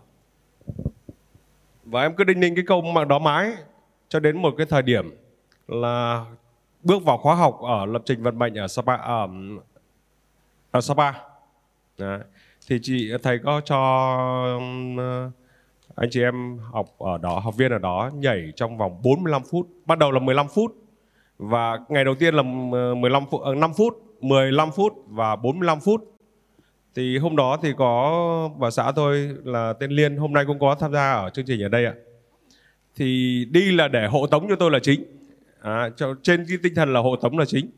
Và 1.84 2.02
em 2.02 2.16
cứ 2.16 2.24
đinh 2.24 2.40
ninh 2.40 2.54
cái 2.54 2.64
câu 2.66 2.82
mà 2.82 3.04
đó 3.04 3.18
mãi 3.18 3.52
cho 4.08 4.20
đến 4.20 4.42
một 4.42 4.54
cái 4.56 4.66
thời 4.66 4.82
điểm 4.82 5.16
là 5.68 6.24
bước 6.82 7.04
vào 7.04 7.18
khóa 7.18 7.34
học 7.34 7.58
ở 7.60 7.86
lập 7.86 8.02
trình 8.04 8.22
vận 8.22 8.38
mệnh 8.38 8.58
ở 8.58 8.68
Sapa 8.68 8.96
ở, 8.96 9.28
ở 10.70 10.80
Sapa. 10.80 11.12
Đấy. 11.98 12.20
thì 12.68 12.78
chị 12.82 13.12
thầy 13.22 13.38
có 13.38 13.60
cho 13.64 14.60
anh 16.00 16.10
chị 16.10 16.22
em 16.22 16.58
học 16.72 16.86
ở 16.98 17.18
đó 17.18 17.38
học 17.38 17.56
viên 17.56 17.72
ở 17.72 17.78
đó 17.78 18.10
nhảy 18.14 18.52
trong 18.56 18.78
vòng 18.78 19.02
45 19.02 19.42
phút 19.50 19.68
bắt 19.86 19.98
đầu 19.98 20.10
là 20.10 20.20
15 20.20 20.46
phút. 20.48 20.74
Và 21.38 21.78
ngày 21.88 22.04
đầu 22.04 22.14
tiên 22.14 22.34
là 22.34 22.42
15 22.42 23.22
ờ, 23.22 23.28
phút 23.30 23.56
5 23.56 23.70
phút 23.76 23.98
15 24.20 24.70
phút 24.76 24.92
và 25.06 25.36
45 25.36 25.80
phút. 25.80 26.18
Thì 26.94 27.18
hôm 27.18 27.36
đó 27.36 27.58
thì 27.62 27.72
có 27.76 28.50
bà 28.58 28.70
xã 28.70 28.92
tôi 28.96 29.30
là 29.44 29.72
tên 29.72 29.90
Liên 29.90 30.16
hôm 30.16 30.32
nay 30.32 30.44
cũng 30.46 30.58
có 30.58 30.74
tham 30.74 30.92
gia 30.92 31.12
ở 31.12 31.30
chương 31.30 31.44
trình 31.46 31.62
ở 31.62 31.68
đây 31.68 31.84
ạ. 31.84 31.94
Thì 32.96 33.44
đi 33.50 33.72
là 33.72 33.88
để 33.88 34.06
hộ 34.06 34.26
tống 34.26 34.48
cho 34.48 34.56
tôi 34.56 34.70
là 34.70 34.78
chính. 34.82 35.04
À, 35.60 35.90
cho, 35.96 36.14
trên 36.22 36.44
cái 36.48 36.58
tinh 36.62 36.74
thần 36.74 36.92
là 36.92 37.00
hộ 37.00 37.16
tống 37.16 37.38
là 37.38 37.44
chính. 37.44 37.70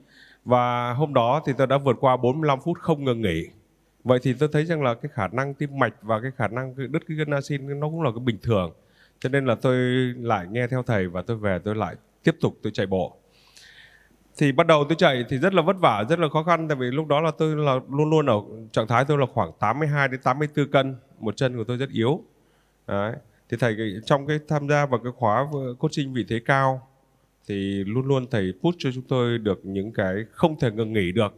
Và 0.45 0.93
hôm 0.93 1.15
đó 1.15 1.43
thì 1.47 1.53
tôi 1.59 1.67
đã 1.67 1.79
vượt 1.79 1.97
qua 2.01 2.17
45 2.17 2.61
phút 2.61 2.79
không 2.79 3.05
ngừng 3.05 3.23
nghỉ 3.23 3.47
vậy 4.05 4.19
thì 4.23 4.33
tôi 4.33 4.49
thấy 4.53 4.65
rằng 4.65 4.83
là 4.83 4.95
cái 4.95 5.11
khả 5.15 5.29
năng 5.29 5.55
tim 5.55 5.79
mạch 5.79 5.95
và 6.03 6.21
cái 6.21 6.31
khả 6.37 6.49
năng 6.49 6.75
đứt 6.93 7.03
cái 7.09 7.17
gân 7.17 7.31
asin 7.31 7.81
nó 7.81 7.89
cũng 7.89 8.03
là 8.03 8.11
cái 8.11 8.21
bình 8.25 8.39
thường. 8.43 8.73
Cho 9.19 9.29
nên 9.29 9.47
là 9.47 9.55
tôi 9.55 9.77
lại 10.19 10.47
nghe 10.51 10.67
theo 10.67 10.83
thầy 10.83 11.09
và 11.09 11.23
tôi 11.23 11.37
về 11.37 11.59
tôi 11.65 11.75
lại 11.75 11.95
tiếp 12.23 12.37
tục 12.41 12.59
tôi 12.63 12.73
chạy 12.73 12.87
bộ. 12.87 13.17
Thì 14.37 14.53
bắt 14.53 14.67
đầu 14.67 14.85
tôi 14.89 14.97
chạy 14.97 15.25
thì 15.29 15.39
rất 15.39 15.55
là 15.55 15.63
vất 15.63 15.77
vả 15.81 16.05
rất 16.09 16.19
là 16.19 16.29
khó 16.29 16.43
khăn 16.43 16.69
tại 16.69 16.77
vì 16.77 16.87
lúc 16.87 17.07
đó 17.07 17.21
là 17.21 17.31
tôi 17.39 17.57
là 17.57 17.81
luôn 17.91 18.11
luôn 18.11 18.27
ở 18.27 18.37
trạng 18.73 18.87
thái 18.87 19.05
tôi 19.05 19.19
là 19.19 19.27
khoảng 19.35 19.53
82 19.59 20.09
đến 20.09 20.21
84 20.23 20.71
cân 20.71 20.97
một 21.19 21.37
chân 21.37 21.57
của 21.57 21.65
tôi 21.65 21.77
rất 21.77 21.91
yếu. 21.91 22.25
Đấy. 22.87 23.13
thì 23.49 23.57
thầy 23.61 23.77
trong 24.07 24.27
cái 24.27 24.39
tham 24.49 24.69
gia 24.69 24.87
vào 24.87 25.01
cái 25.05 25.13
khóa 25.17 25.47
coaching 25.79 26.13
vị 26.15 26.25
thế 26.29 26.41
cao 26.45 26.89
thì 27.49 27.85
luôn 27.85 28.07
luôn 28.07 28.27
thầy 28.31 28.53
push 28.63 28.77
cho 28.79 28.91
chúng 28.95 29.05
tôi 29.09 29.39
được 29.39 29.61
những 29.65 29.93
cái 29.93 30.15
không 30.33 30.59
thể 30.59 30.71
ngừng 30.71 30.93
nghỉ 30.93 31.13
được. 31.13 31.35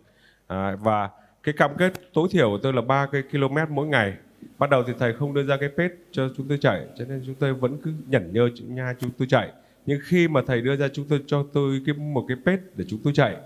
À, 0.47 0.76
và 0.81 1.11
cái 1.42 1.54
cam 1.56 1.70
kết 1.78 1.92
tối 2.14 2.28
thiểu 2.30 2.50
của 2.50 2.58
tôi 2.62 2.72
là 2.72 2.82
3 2.82 3.06
cái 3.12 3.22
km 3.22 3.56
mỗi 3.75 3.87
ngày. 3.87 4.14
Bắt 4.58 4.70
đầu 4.70 4.82
thì 4.87 4.92
thầy 4.99 5.12
không 5.12 5.34
đưa 5.34 5.42
ra 5.42 5.56
cái 5.56 5.68
pace 5.68 5.94
cho 6.11 6.28
chúng 6.37 6.49
tôi 6.49 6.58
chạy, 6.61 6.87
cho 6.99 7.04
nên 7.04 7.22
chúng 7.26 7.34
tôi 7.34 7.54
vẫn 7.54 7.78
cứ 7.82 7.92
nhẩn 8.08 8.32
nhơ 8.32 8.49
nha 8.68 8.94
chúng 9.00 9.11
tôi 9.18 9.28
chạy. 9.30 9.50
Nhưng 9.87 10.00
khi 10.04 10.28
mà 10.28 10.40
thầy 10.46 10.61
đưa 10.61 10.76
ra 10.76 10.88
chúng 10.92 11.04
tôi, 11.08 11.22
cho 11.26 11.46
tôi 11.52 11.82
cái, 11.87 11.94
một 11.94 12.25
cái 12.28 12.37
pace 12.46 12.62
để 12.76 12.84
chúng 12.88 13.00
tôi 13.04 13.12
chạy, 13.16 13.37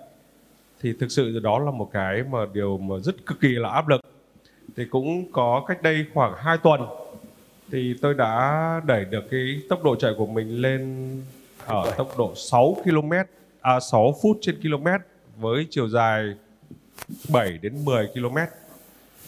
thì 0.81 0.93
thực 1.01 1.11
sự 1.11 1.39
đó 1.39 1.59
là 1.59 1.71
một 1.71 1.91
cái 1.93 2.23
mà 2.31 2.39
điều 2.53 2.79
mà 2.79 2.99
rất 2.99 3.27
cực 3.27 3.41
kỳ 3.41 3.49
là 3.49 3.69
áp 3.69 3.89
lực. 3.89 4.01
Thì 4.77 4.85
cũng 4.85 5.33
có 5.33 5.65
cách 5.69 5.83
đây 5.83 6.07
khoảng 6.15 6.33
2 6.37 6.59
tuần, 6.59 6.81
thì 7.71 7.95
tôi 8.03 8.15
đã 8.15 8.81
đẩy 8.87 9.05
được 9.05 9.25
cái 9.31 9.61
tốc 9.69 9.85
độ 9.85 9.97
chạy 9.97 10.13
của 10.19 10.27
mình 10.27 10.61
lên 10.61 11.09
ở 11.67 11.95
tốc 11.97 12.19
độ 12.19 12.33
6 12.37 12.77
km 12.85 13.13
à 13.61 13.81
6 13.81 14.15
phút 14.23 14.39
trên 14.41 14.57
km 14.63 14.87
với 15.41 15.67
chiều 15.71 15.89
dài 15.89 16.35
7 17.29 17.59
đến 17.63 17.85
10 17.85 18.07
km. 18.15 18.37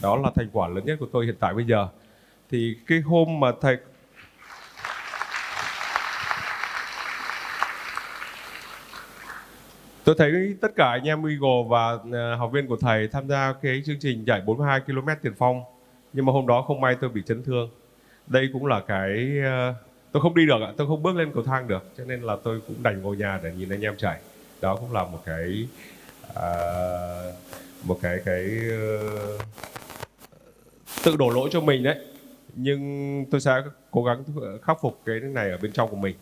Đó 0.02 0.16
là 0.16 0.30
thành 0.34 0.48
quả 0.52 0.68
lớn 0.68 0.84
nhất 0.84 0.96
của 1.00 1.08
tôi 1.12 1.26
hiện 1.26 1.36
tại 1.40 1.54
bây 1.54 1.64
giờ. 1.64 1.88
Thì 2.50 2.76
cái 2.86 3.00
hôm 3.00 3.40
mà 3.40 3.52
thầy 3.60 3.76
Tôi 10.08 10.14
thấy 10.18 10.56
tất 10.60 10.76
cả 10.76 10.90
anh 10.90 11.04
em 11.04 11.24
Eagle 11.26 11.64
và 11.68 11.98
à, 12.12 12.36
học 12.38 12.50
viên 12.52 12.66
của 12.66 12.76
thầy 12.76 13.08
tham 13.08 13.28
gia 13.28 13.54
cái 13.62 13.82
chương 13.86 13.98
trình 14.00 14.24
chạy 14.24 14.40
42 14.40 14.80
km 14.80 15.08
tiền 15.22 15.32
phong. 15.38 15.62
Nhưng 16.12 16.26
mà 16.26 16.32
hôm 16.32 16.46
đó 16.46 16.62
không 16.62 16.80
may 16.80 16.96
tôi 17.00 17.10
bị 17.10 17.22
chấn 17.26 17.44
thương. 17.44 17.70
Đây 18.26 18.48
cũng 18.52 18.66
là 18.66 18.80
cái 18.80 19.40
à, 19.44 19.74
tôi 20.12 20.22
không 20.22 20.34
đi 20.34 20.46
được 20.46 20.60
ạ, 20.60 20.72
tôi 20.76 20.86
không 20.86 21.02
bước 21.02 21.16
lên 21.16 21.30
cầu 21.34 21.42
thang 21.42 21.68
được, 21.68 21.92
cho 21.98 22.04
nên 22.04 22.22
là 22.22 22.36
tôi 22.44 22.60
cũng 22.66 22.82
đành 22.82 23.02
ngồi 23.02 23.16
nhà 23.16 23.40
để 23.42 23.52
nhìn 23.58 23.68
anh 23.68 23.80
em 23.80 23.96
chạy. 23.96 24.20
Đó 24.60 24.76
cũng 24.76 24.92
là 24.92 25.04
một 25.04 25.18
cái 25.24 25.68
à, 26.34 26.50
một 27.82 27.98
cái 28.02 28.18
cái 28.24 28.44
uh, 28.68 29.40
tự 31.04 31.16
đổ 31.16 31.30
lỗi 31.30 31.48
cho 31.52 31.60
mình 31.60 31.82
đấy. 31.82 31.98
Nhưng 32.54 33.24
tôi 33.30 33.40
sẽ 33.40 33.62
cố 33.90 34.04
gắng 34.04 34.24
khắc 34.62 34.78
phục 34.80 35.00
cái 35.06 35.20
này 35.20 35.50
ở 35.50 35.58
bên 35.62 35.72
trong 35.72 35.90
của 35.90 35.96
mình. 35.96 36.16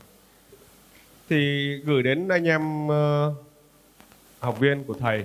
Thì 1.29 1.71
gửi 1.85 2.03
đến 2.03 2.29
anh 2.29 2.45
em 2.45 2.87
uh, 2.87 3.47
học 4.41 4.59
viên 4.61 4.85
của 4.85 4.95
thầy 4.95 5.25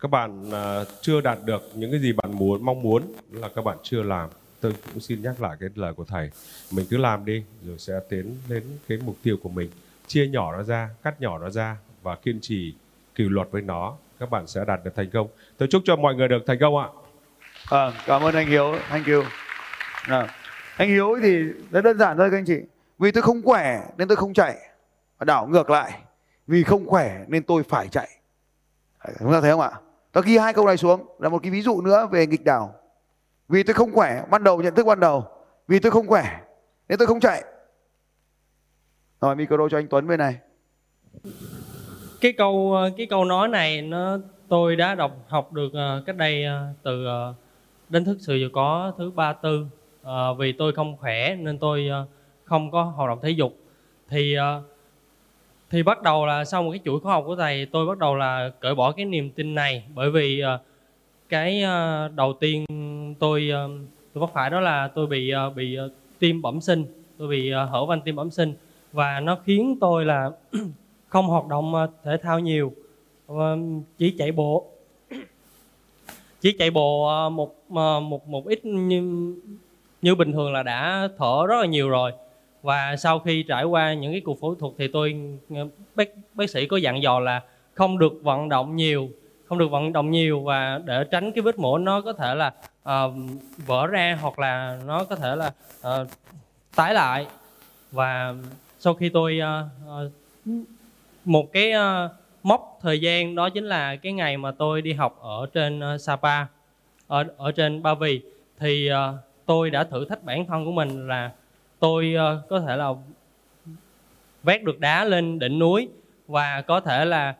các 0.00 0.10
bạn 0.10 0.48
uh, 0.48 0.88
chưa 1.00 1.20
đạt 1.20 1.38
được 1.44 1.70
những 1.74 1.90
cái 1.90 2.00
gì 2.00 2.12
bạn 2.12 2.32
muốn 2.32 2.64
mong 2.64 2.82
muốn 2.82 3.12
là 3.30 3.48
các 3.48 3.64
bạn 3.64 3.78
chưa 3.82 4.02
làm 4.02 4.30
tôi 4.60 4.74
cũng 4.92 5.00
xin 5.00 5.22
nhắc 5.22 5.40
lại 5.40 5.56
cái 5.60 5.68
lời 5.74 5.92
của 5.94 6.04
thầy 6.04 6.30
mình 6.72 6.86
cứ 6.90 6.96
làm 6.96 7.24
đi 7.24 7.44
rồi 7.66 7.78
sẽ 7.78 8.00
tiến 8.08 8.34
đến 8.48 8.62
cái 8.88 8.98
mục 9.04 9.16
tiêu 9.22 9.36
của 9.42 9.48
mình 9.48 9.70
chia 10.06 10.28
nhỏ 10.28 10.56
nó 10.56 10.62
ra 10.62 10.90
cắt 11.02 11.20
nhỏ 11.20 11.38
nó 11.38 11.50
ra 11.50 11.76
và 12.02 12.16
kiên 12.16 12.40
trì 12.40 12.74
kỷ 13.20 13.28
luật 13.28 13.48
với 13.50 13.62
nó. 13.62 13.96
Các 14.18 14.30
bạn 14.30 14.46
sẽ 14.46 14.64
đạt 14.64 14.84
được 14.84 14.90
thành 14.96 15.10
công. 15.12 15.28
Tôi 15.58 15.68
chúc 15.70 15.82
cho 15.84 15.96
mọi 15.96 16.14
người 16.14 16.28
được 16.28 16.38
thành 16.46 16.58
công 16.60 16.76
ạ. 16.76 16.88
À, 17.70 17.92
cảm 18.06 18.22
ơn 18.22 18.34
anh 18.34 18.46
hiếu. 18.46 18.74
Thank 18.88 19.06
you. 19.06 19.22
À, 20.06 20.34
anh 20.76 20.88
hiếu 20.88 21.18
thì 21.22 21.42
rất 21.70 21.80
đơn 21.80 21.98
giản 21.98 22.16
thôi 22.16 22.28
các 22.30 22.38
anh 22.38 22.44
chị. 22.44 22.60
Vì 22.98 23.12
tôi 23.12 23.22
không 23.22 23.42
khỏe 23.42 23.80
nên 23.96 24.08
tôi 24.08 24.16
không 24.16 24.34
chạy. 24.34 24.56
Và 25.18 25.24
đảo 25.24 25.46
ngược 25.46 25.70
lại. 25.70 26.00
Vì 26.46 26.62
không 26.62 26.86
khỏe 26.86 27.24
nên 27.28 27.42
tôi 27.42 27.62
phải 27.62 27.88
chạy. 27.88 28.08
Chúng 29.18 29.32
ta 29.32 29.40
thấy 29.40 29.50
không 29.50 29.60
ạ? 29.60 29.70
Tôi 30.12 30.24
ghi 30.26 30.38
hai 30.38 30.52
câu 30.52 30.66
này 30.66 30.76
xuống. 30.76 31.16
Là 31.18 31.28
một 31.28 31.42
cái 31.42 31.52
ví 31.52 31.62
dụ 31.62 31.80
nữa 31.80 32.08
về 32.10 32.26
nghịch 32.26 32.44
đảo. 32.44 32.74
Vì 33.48 33.62
tôi 33.62 33.74
không 33.74 33.92
khỏe 33.92 34.24
ban 34.30 34.44
đầu 34.44 34.62
nhận 34.62 34.74
thức 34.74 34.86
ban 34.86 35.00
đầu. 35.00 35.26
Vì 35.68 35.78
tôi 35.78 35.92
không 35.92 36.06
khỏe 36.06 36.40
nên 36.88 36.98
tôi 36.98 37.06
không 37.06 37.20
chạy. 37.20 37.44
Rồi 39.20 39.36
micro 39.36 39.68
cho 39.70 39.78
anh 39.78 39.88
Tuấn 39.88 40.06
bên 40.06 40.18
này 40.18 40.38
cái 42.20 42.32
câu 42.32 42.72
ờ, 42.74 42.90
cái 42.96 43.06
câu 43.06 43.24
nói 43.24 43.48
này 43.48 43.82
nó 43.82 44.18
tôi 44.48 44.76
đã 44.76 44.94
đọc 44.94 45.16
học 45.28 45.52
được 45.52 45.66
uh, 45.66 46.06
cách 46.06 46.16
đây 46.16 46.44
uh, 46.46 46.76
từ 46.82 47.06
uh, 47.06 47.34
đến 47.88 48.04
thức 48.04 48.18
sự 48.20 48.36
giàu 48.36 48.48
có 48.52 48.92
thứ 48.98 49.10
ba 49.10 49.32
tư. 49.32 49.66
Uh, 50.02 50.38
vì 50.38 50.52
tôi 50.52 50.72
không 50.72 50.96
khỏe 50.96 51.34
nên 51.34 51.58
tôi 51.58 51.88
không 52.44 52.70
có 52.70 52.82
hoạt 52.82 53.08
động 53.08 53.18
thể 53.22 53.30
dục. 53.30 53.56
Thì 54.08 54.36
thì 55.70 55.82
bắt 55.82 56.02
đầu 56.02 56.26
là 56.26 56.44
sau 56.44 56.62
một 56.62 56.70
cái 56.70 56.80
chuỗi 56.84 57.00
khóa 57.00 57.12
học 57.12 57.24
của 57.26 57.36
thầy 57.36 57.66
tôi 57.66 57.86
bắt 57.86 57.98
đầu 57.98 58.14
là 58.14 58.50
cởi 58.60 58.74
bỏ 58.74 58.92
cái 58.92 59.04
niềm 59.04 59.30
tin 59.30 59.54
này. 59.54 59.84
Bởi 59.94 60.10
vì 60.10 60.42
cái 61.28 61.62
đầu 62.14 62.32
tiên 62.40 62.64
tôi 63.18 63.50
tôi 64.14 64.20
vấp 64.20 64.30
phải 64.34 64.50
đó 64.50 64.60
là 64.60 64.88
tôi 64.88 65.06
bị 65.06 65.32
bị 65.54 65.78
tim 66.18 66.42
bẩm 66.42 66.60
sinh. 66.60 66.84
Tôi 67.18 67.28
bị 67.28 67.50
hở 67.50 67.86
van 67.86 68.00
tim 68.00 68.16
bẩm 68.16 68.30
sinh. 68.30 68.54
Và 68.92 69.20
nó 69.20 69.38
khiến 69.44 69.76
tôi 69.80 70.04
là 70.04 70.30
không 71.10 71.26
hoạt 71.26 71.46
động 71.46 71.74
ờ, 71.74 71.88
thể 72.04 72.16
thao 72.16 72.38
nhiều. 72.38 72.72
Ờ, 73.26 73.58
chỉ 73.98 74.14
chạy 74.18 74.32
bộ. 74.32 74.66
Chỉ 76.40 76.52
chạy 76.58 76.70
bộ 76.70 77.06
ờ, 77.06 77.30
một 77.30 77.70
một 78.00 78.28
một 78.28 78.46
ít 78.46 78.64
như 78.64 79.34
như 80.02 80.14
bình 80.14 80.32
thường 80.32 80.52
là 80.52 80.62
đã 80.62 81.08
thở 81.18 81.46
rất 81.48 81.60
là 81.60 81.66
nhiều 81.66 81.88
rồi. 81.88 82.12
Và 82.62 82.96
sau 82.96 83.18
khi 83.18 83.42
trải 83.42 83.64
qua 83.64 83.94
những 83.94 84.12
cái 84.12 84.20
cuộc 84.20 84.40
phẫu 84.40 84.54
thuật 84.54 84.72
thì 84.78 84.88
tôi 84.88 85.38
bác 85.94 86.08
bác 86.34 86.50
sĩ 86.50 86.66
có 86.66 86.76
dặn 86.76 87.02
dò 87.02 87.20
là 87.20 87.42
không 87.74 87.98
được 87.98 88.12
vận 88.22 88.48
động 88.48 88.76
nhiều 88.76 89.08
không 89.50 89.58
được 89.58 89.70
vận 89.70 89.92
động 89.92 90.10
nhiều 90.10 90.40
và 90.40 90.80
để 90.84 91.04
tránh 91.10 91.32
cái 91.32 91.42
vết 91.42 91.58
mổ 91.58 91.78
nó 91.78 92.00
có 92.00 92.12
thể 92.12 92.34
là 92.34 92.52
uh, 92.82 93.14
vỡ 93.66 93.86
ra 93.86 94.18
hoặc 94.20 94.38
là 94.38 94.78
nó 94.86 95.04
có 95.04 95.16
thể 95.16 95.36
là 95.36 95.52
uh, 95.80 96.08
tái 96.76 96.94
lại. 96.94 97.26
Và 97.92 98.34
sau 98.78 98.94
khi 98.94 99.08
tôi 99.08 99.40
uh, 99.40 100.06
uh, 100.06 100.12
một 101.24 101.52
cái 101.52 101.72
uh, 101.72 102.10
mốc 102.42 102.78
thời 102.82 103.00
gian 103.00 103.34
đó 103.34 103.50
chính 103.50 103.64
là 103.64 103.96
cái 103.96 104.12
ngày 104.12 104.36
mà 104.36 104.50
tôi 104.50 104.82
đi 104.82 104.92
học 104.92 105.18
ở 105.22 105.46
trên 105.52 105.80
uh, 105.94 106.00
Sapa 106.00 106.46
ở 107.06 107.24
ở 107.36 107.52
trên 107.52 107.82
Ba 107.82 107.94
Vì. 107.94 108.20
Thì 108.58 108.90
uh, 108.92 109.14
tôi 109.46 109.70
đã 109.70 109.84
thử 109.84 110.04
thách 110.04 110.24
bản 110.24 110.46
thân 110.46 110.64
của 110.64 110.72
mình 110.72 111.08
là 111.08 111.32
tôi 111.78 112.14
uh, 112.16 112.48
có 112.48 112.60
thể 112.60 112.76
là 112.76 112.88
vét 114.42 114.62
được 114.62 114.80
đá 114.80 115.04
lên 115.04 115.38
đỉnh 115.38 115.58
núi 115.58 115.88
và 116.26 116.60
có 116.60 116.80
thể 116.80 117.04
là 117.04 117.34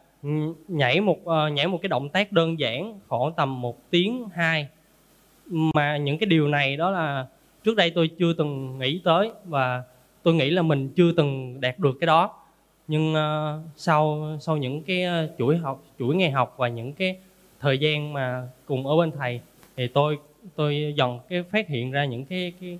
nhảy 0.68 1.00
một 1.00 1.18
uh, 1.22 1.52
nhảy 1.52 1.66
một 1.66 1.78
cái 1.82 1.88
động 1.88 2.08
tác 2.08 2.32
đơn 2.32 2.58
giản 2.58 3.00
khoảng 3.08 3.32
tầm 3.32 3.60
một 3.60 3.90
tiếng 3.90 4.28
hai. 4.34 4.68
Mà 5.46 5.96
những 5.96 6.18
cái 6.18 6.26
điều 6.26 6.48
này 6.48 6.76
đó 6.76 6.90
là 6.90 7.26
trước 7.64 7.76
đây 7.76 7.90
tôi 7.90 8.10
chưa 8.18 8.32
từng 8.32 8.78
nghĩ 8.78 9.00
tới 9.04 9.30
và 9.44 9.82
tôi 10.22 10.34
nghĩ 10.34 10.50
là 10.50 10.62
mình 10.62 10.88
chưa 10.96 11.12
từng 11.12 11.60
đạt 11.60 11.78
được 11.78 11.96
cái 12.00 12.06
đó 12.06 12.39
nhưng 12.90 13.14
uh, 13.14 13.62
sau 13.76 14.28
sau 14.40 14.56
những 14.56 14.82
cái 14.82 15.02
ờ, 15.02 15.28
chuỗi 15.38 15.56
học 15.56 15.84
chuỗi 15.98 16.16
ngày 16.16 16.30
học 16.30 16.54
và 16.56 16.68
những 16.68 16.92
cái 16.92 17.16
thời 17.60 17.78
gian 17.78 18.12
mà 18.12 18.48
cùng 18.66 18.86
ở 18.86 18.96
bên 18.96 19.12
thầy 19.12 19.40
thì 19.76 19.88
tôi 19.88 20.18
tôi 20.56 20.94
dần 20.96 21.18
cái 21.28 21.42
phát 21.42 21.68
hiện 21.68 21.90
ra 21.90 22.04
những 22.04 22.24
cái 22.24 22.52
cái 22.60 22.78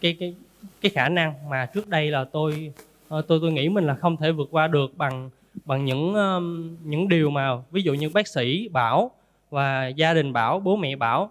cái 0.00 0.16
cái 0.20 0.34
cái 0.80 0.90
khả 0.90 1.08
năng 1.08 1.48
mà 1.48 1.66
trước 1.66 1.88
đây 1.88 2.10
là 2.10 2.24
tôi 2.24 2.72
ờ, 3.08 3.22
tôi 3.22 3.38
tôi 3.42 3.52
nghĩ 3.52 3.68
mình 3.68 3.86
là 3.86 3.94
không 3.94 4.16
thể 4.16 4.32
vượt 4.32 4.48
qua 4.50 4.66
được 4.66 4.96
bằng 4.96 5.30
bằng 5.64 5.84
những 5.84 6.14
những 6.84 7.08
điều 7.08 7.30
mà 7.30 7.56
ví 7.70 7.82
dụ 7.82 7.94
như 7.94 8.08
bác 8.08 8.28
sĩ 8.28 8.68
bảo 8.68 9.10
và 9.50 9.88
gia 9.88 10.14
đình 10.14 10.32
bảo 10.32 10.60
bố 10.60 10.76
mẹ 10.76 10.96
bảo 10.96 11.30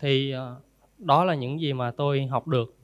thì 0.00 0.34
đó 0.98 1.24
là 1.24 1.34
những 1.34 1.60
gì 1.60 1.72
mà 1.72 1.90
tôi 1.90 2.26
học 2.26 2.48
được. 2.48 2.74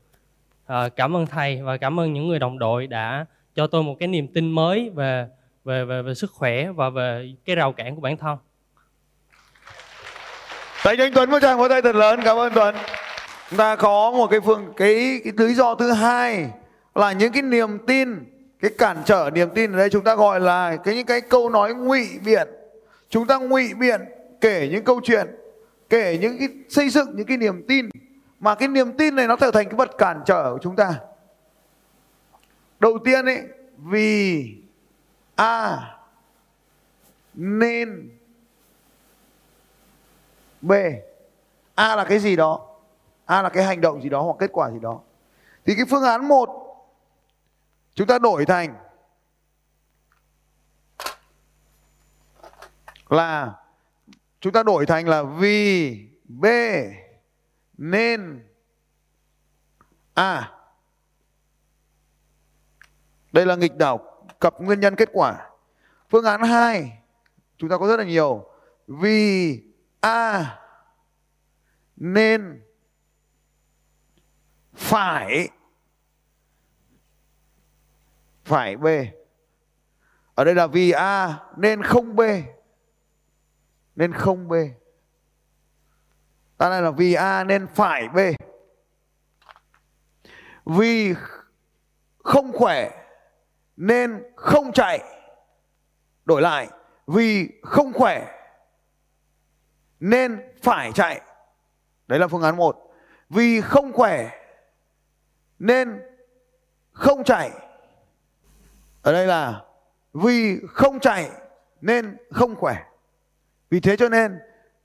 Cảm 0.96 1.16
ơn 1.16 1.26
thầy 1.26 1.62
và 1.62 1.76
cảm 1.76 2.00
ơn 2.00 2.12
những 2.12 2.28
người 2.28 2.38
đồng 2.38 2.58
đội 2.58 2.86
đã 2.86 3.26
cho 3.54 3.66
tôi 3.66 3.82
một 3.82 3.96
cái 3.98 4.08
niềm 4.08 4.26
tin 4.34 4.50
mới 4.50 4.90
về 4.94 5.26
về 5.64 5.84
về 5.84 6.02
về 6.02 6.14
sức 6.14 6.30
khỏe 6.32 6.68
và 6.76 6.90
về 6.90 7.34
cái 7.44 7.56
rào 7.56 7.72
cản 7.72 7.94
của 7.94 8.00
bản 8.00 8.16
thân. 8.16 8.36
Thầy 10.82 10.96
anh 10.96 11.12
Tuấn, 11.14 11.30
một 11.30 11.38
tràng 11.42 11.58
vỗ 11.58 11.68
tay 11.68 11.82
thật 11.82 11.96
lớn. 11.96 12.20
Cảm 12.24 12.36
ơn 12.36 12.52
Tuấn. 12.54 12.74
Chúng 13.50 13.58
ta 13.58 13.76
có 13.76 14.10
một 14.10 14.26
cái 14.26 14.40
phương, 14.40 14.72
cái 14.76 15.20
cái 15.24 15.32
lý 15.48 15.54
do 15.54 15.74
thứ 15.74 15.92
hai 15.92 16.50
là 16.94 17.12
những 17.12 17.32
cái 17.32 17.42
niềm 17.42 17.78
tin, 17.86 18.08
cái 18.60 18.70
cản 18.78 18.96
trở 19.04 19.30
niềm 19.34 19.48
tin 19.54 19.72
ở 19.72 19.78
đây 19.78 19.90
chúng 19.90 20.04
ta 20.04 20.14
gọi 20.14 20.40
là 20.40 20.76
cái, 20.76 20.94
những 20.94 21.06
cái 21.06 21.20
câu 21.20 21.50
nói 21.50 21.74
ngụy 21.74 22.08
biện. 22.24 22.48
Chúng 23.08 23.26
ta 23.26 23.38
ngụy 23.38 23.74
biện 23.74 24.00
kể 24.40 24.68
những 24.72 24.84
câu 24.84 25.00
chuyện, 25.04 25.26
kể 25.90 26.18
những 26.20 26.38
cái, 26.38 26.48
xây 26.68 26.88
dựng 26.88 27.16
những 27.16 27.26
cái 27.26 27.36
niềm 27.36 27.64
tin. 27.68 27.88
Mà 28.40 28.54
cái 28.54 28.68
niềm 28.68 28.92
tin 28.92 29.16
này 29.16 29.26
nó 29.26 29.36
trở 29.36 29.50
thành 29.50 29.68
cái 29.68 29.74
vật 29.74 29.90
cản 29.98 30.20
trở 30.26 30.52
của 30.52 30.58
chúng 30.62 30.76
ta 30.76 30.94
đầu 32.84 32.98
tiên 33.04 33.24
ấy, 33.24 33.48
vì 33.76 34.56
a 35.34 35.78
nên 37.34 38.18
b. 40.60 40.72
A 41.74 41.96
là 41.96 42.04
cái 42.04 42.18
gì 42.18 42.36
đó? 42.36 42.76
A 43.24 43.42
là 43.42 43.48
cái 43.48 43.64
hành 43.64 43.80
động 43.80 44.02
gì 44.02 44.08
đó 44.08 44.22
hoặc 44.22 44.36
kết 44.38 44.50
quả 44.52 44.70
gì 44.70 44.78
đó. 44.78 45.00
Thì 45.64 45.74
cái 45.74 45.84
phương 45.90 46.02
án 46.02 46.28
một, 46.28 46.48
chúng 47.94 48.06
ta 48.06 48.18
đổi 48.18 48.46
thành 48.46 48.74
là 53.08 53.54
chúng 54.40 54.52
ta 54.52 54.62
đổi 54.62 54.86
thành 54.86 55.08
là 55.08 55.22
vì 55.22 55.98
b 56.24 56.46
nên 57.78 58.46
a 60.14 60.53
đây 63.34 63.46
là 63.46 63.56
nghịch 63.56 63.76
đảo 63.76 64.26
cặp 64.40 64.60
nguyên 64.60 64.80
nhân 64.80 64.96
kết 64.96 65.08
quả. 65.12 65.50
Phương 66.08 66.24
án 66.24 66.42
2 66.42 67.02
chúng 67.56 67.70
ta 67.70 67.78
có 67.78 67.86
rất 67.86 67.96
là 67.96 68.04
nhiều. 68.04 68.46
Vì 68.86 69.62
a 70.00 70.46
nên 71.96 72.62
phải 74.74 75.48
phải 78.44 78.76
b. 78.76 78.86
Ở 80.34 80.44
đây 80.44 80.54
là 80.54 80.66
vì 80.66 80.90
a 80.90 81.38
nên 81.56 81.82
không 81.82 82.16
b. 82.16 82.20
Nên 83.96 84.12
không 84.12 84.48
b. 84.48 84.52
Ta 86.56 86.70
đây 86.70 86.82
là 86.82 86.90
vì 86.90 87.14
a 87.14 87.44
nên 87.44 87.66
phải 87.66 88.08
b. 88.08 88.18
Vì 90.64 91.14
không 92.24 92.52
khỏe 92.52 93.03
nên 93.76 94.22
không 94.36 94.72
chạy, 94.72 95.02
đổi 96.24 96.42
lại, 96.42 96.68
vì 97.06 97.48
không 97.62 97.92
khỏe, 97.92 98.26
nên 100.00 100.52
phải 100.62 100.92
chạy. 100.92 101.20
Đấy 102.06 102.18
là 102.18 102.28
phương 102.28 102.42
án 102.42 102.56
một. 102.56 102.94
Vì 103.30 103.60
không 103.60 103.92
khỏe, 103.92 104.30
nên 105.58 106.00
không 106.92 107.24
chạy. 107.24 107.50
Ở 109.02 109.12
đây 109.12 109.26
là, 109.26 109.62
vì 110.12 110.60
không 110.68 111.00
chạy, 111.00 111.30
nên 111.80 112.16
không 112.30 112.56
khỏe. 112.56 112.84
Vì 113.70 113.80
thế 113.80 113.96
cho 113.96 114.08
nên, 114.08 114.38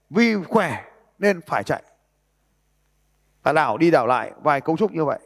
vì 0.10 0.44
khỏe, 0.44 0.86
nên 1.20 1.42
phải 1.42 1.64
chạy. 1.64 1.84
Và 3.44 3.54
đảo 3.54 3.78
đi 3.78 3.92
đảo 3.92 4.08
lại 4.08 4.32
vài 4.42 4.62
cấu 4.62 4.78
trúc 4.78 4.92
như 4.92 5.06
vậy. 5.06 5.20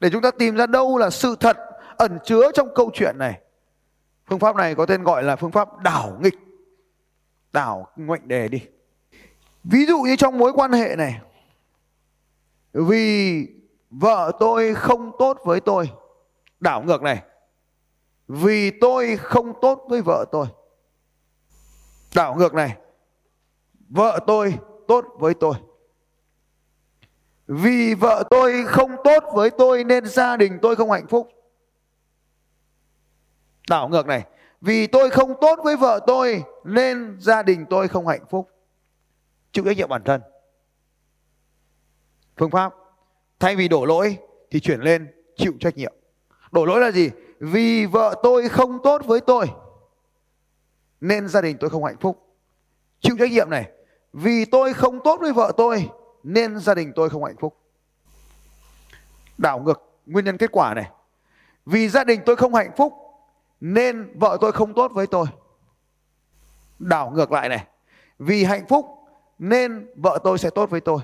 Để 0.00 0.10
chúng 0.10 0.22
ta 0.22 0.30
tìm 0.30 0.56
ra 0.56 0.66
đâu 0.66 0.98
là 0.98 1.10
sự 1.10 1.36
thật 1.40 1.58
ẩn 2.00 2.18
chứa 2.24 2.50
trong 2.54 2.68
câu 2.74 2.90
chuyện 2.94 3.18
này. 3.18 3.40
Phương 4.26 4.38
pháp 4.38 4.56
này 4.56 4.74
có 4.74 4.86
tên 4.86 5.02
gọi 5.02 5.22
là 5.22 5.36
phương 5.36 5.50
pháp 5.50 5.78
đảo 5.78 6.18
nghịch. 6.22 6.38
Đảo 7.52 7.88
ngoạnh 7.96 8.28
đề 8.28 8.48
đi. 8.48 8.62
Ví 9.64 9.86
dụ 9.86 9.98
như 9.98 10.16
trong 10.16 10.38
mối 10.38 10.52
quan 10.52 10.72
hệ 10.72 10.96
này, 10.96 11.20
vì 12.72 13.46
vợ 13.90 14.32
tôi 14.40 14.74
không 14.74 15.12
tốt 15.18 15.38
với 15.44 15.60
tôi, 15.60 15.90
đảo 16.60 16.82
ngược 16.82 17.02
này, 17.02 17.22
vì 18.28 18.70
tôi 18.70 19.16
không 19.16 19.52
tốt 19.60 19.84
với 19.88 20.02
vợ 20.02 20.24
tôi, 20.32 20.46
đảo 22.14 22.34
ngược 22.34 22.54
này, 22.54 22.76
vợ 23.88 24.20
tôi 24.26 24.54
tốt 24.88 25.04
với 25.18 25.34
tôi. 25.34 25.54
Vì 27.46 27.94
vợ 27.94 28.24
tôi 28.30 28.64
không 28.66 28.90
tốt 29.04 29.24
với 29.34 29.50
tôi 29.50 29.84
nên 29.84 30.06
gia 30.06 30.36
đình 30.36 30.58
tôi 30.62 30.76
không 30.76 30.90
hạnh 30.90 31.06
phúc 31.06 31.39
đảo 33.70 33.88
ngược 33.88 34.06
này, 34.06 34.24
vì 34.60 34.86
tôi 34.86 35.10
không 35.10 35.34
tốt 35.40 35.58
với 35.64 35.76
vợ 35.76 36.00
tôi 36.06 36.44
nên 36.64 37.16
gia 37.20 37.42
đình 37.42 37.66
tôi 37.70 37.88
không 37.88 38.06
hạnh 38.06 38.24
phúc. 38.30 38.50
Chịu 39.52 39.64
trách 39.64 39.76
nhiệm 39.76 39.88
bản 39.88 40.02
thân. 40.04 40.20
Phương 42.36 42.50
pháp, 42.50 42.74
thay 43.38 43.56
vì 43.56 43.68
đổ 43.68 43.84
lỗi 43.84 44.18
thì 44.50 44.60
chuyển 44.60 44.80
lên 44.80 45.14
chịu 45.36 45.52
trách 45.60 45.76
nhiệm. 45.76 45.92
Đổ 46.52 46.64
lỗi 46.64 46.80
là 46.80 46.90
gì? 46.90 47.10
Vì 47.40 47.86
vợ 47.86 48.20
tôi 48.22 48.48
không 48.48 48.82
tốt 48.82 49.02
với 49.06 49.20
tôi 49.20 49.46
nên 51.00 51.28
gia 51.28 51.40
đình 51.40 51.56
tôi 51.60 51.70
không 51.70 51.84
hạnh 51.84 51.98
phúc. 52.00 52.36
Chịu 53.00 53.16
trách 53.18 53.30
nhiệm 53.30 53.50
này, 53.50 53.70
vì 54.12 54.44
tôi 54.44 54.74
không 54.74 55.00
tốt 55.04 55.20
với 55.20 55.32
vợ 55.32 55.52
tôi 55.56 55.88
nên 56.22 56.58
gia 56.58 56.74
đình 56.74 56.92
tôi 56.96 57.10
không 57.10 57.24
hạnh 57.24 57.36
phúc. 57.40 57.56
Đảo 59.38 59.58
ngược, 59.58 59.82
nguyên 60.06 60.24
nhân 60.24 60.36
kết 60.38 60.52
quả 60.52 60.74
này. 60.74 60.90
Vì 61.66 61.88
gia 61.88 62.04
đình 62.04 62.20
tôi 62.26 62.36
không 62.36 62.54
hạnh 62.54 62.72
phúc 62.76 62.92
nên 63.60 64.18
vợ 64.18 64.38
tôi 64.40 64.52
không 64.52 64.74
tốt 64.74 64.92
với 64.94 65.06
tôi. 65.06 65.26
Đảo 66.78 67.10
ngược 67.10 67.32
lại 67.32 67.48
này. 67.48 67.66
Vì 68.18 68.44
hạnh 68.44 68.66
phúc, 68.68 68.86
nên 69.38 69.90
vợ 69.96 70.18
tôi 70.24 70.38
sẽ 70.38 70.50
tốt 70.50 70.70
với 70.70 70.80
tôi. 70.80 71.00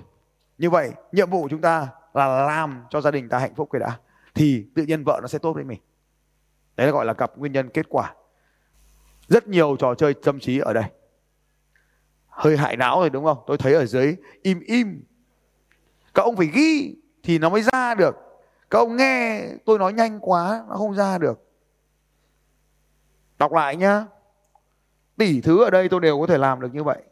Như 0.58 0.70
vậy, 0.70 0.90
nhiệm 1.12 1.30
vụ 1.30 1.42
của 1.42 1.48
chúng 1.48 1.60
ta 1.60 1.88
là 2.14 2.26
làm 2.26 2.84
cho 2.90 3.00
gia 3.00 3.10
đình 3.10 3.28
ta 3.28 3.38
hạnh 3.38 3.54
phúc 3.54 3.68
cái 3.72 3.80
đã. 3.80 3.98
Thì 4.34 4.66
tự 4.74 4.82
nhiên 4.82 5.04
vợ 5.04 5.18
nó 5.22 5.28
sẽ 5.28 5.38
tốt 5.38 5.52
với 5.52 5.64
mình. 5.64 5.80
Đấy 6.76 6.86
là 6.86 6.92
gọi 6.92 7.04
là 7.04 7.14
cặp 7.14 7.38
nguyên 7.38 7.52
nhân 7.52 7.68
kết 7.68 7.86
quả. 7.88 8.14
Rất 9.28 9.48
nhiều 9.48 9.76
trò 9.78 9.94
chơi 9.94 10.14
tâm 10.14 10.40
trí 10.40 10.58
ở 10.58 10.72
đây. 10.72 10.84
Hơi 12.28 12.56
hại 12.56 12.76
não 12.76 13.00
rồi, 13.00 13.10
đúng 13.10 13.24
không? 13.24 13.38
Tôi 13.46 13.58
thấy 13.58 13.74
ở 13.74 13.86
dưới, 13.86 14.16
im 14.42 14.60
im. 14.60 15.04
Các 16.14 16.22
ông 16.22 16.36
phải 16.36 16.46
ghi 16.46 16.96
thì 17.22 17.38
nó 17.38 17.48
mới 17.48 17.62
ra 17.62 17.94
được. 17.94 18.16
Các 18.70 18.78
ông 18.78 18.96
nghe 18.96 19.46
tôi 19.64 19.78
nói 19.78 19.92
nhanh 19.92 20.20
quá, 20.20 20.64
nó 20.68 20.76
không 20.76 20.94
ra 20.94 21.18
được 21.18 21.45
đọc 23.38 23.53
lại 23.53 23.77
nhá. 23.77 24.05
Tỷ 25.16 25.40
thứ 25.40 25.64
ở 25.64 25.70
đây 25.70 25.88
tôi 25.88 26.01
đều 26.01 26.20
có 26.20 26.27
thể 26.27 26.38
làm 26.38 26.61
được 26.61 26.75
như 26.75 26.83
vậy. 26.83 27.03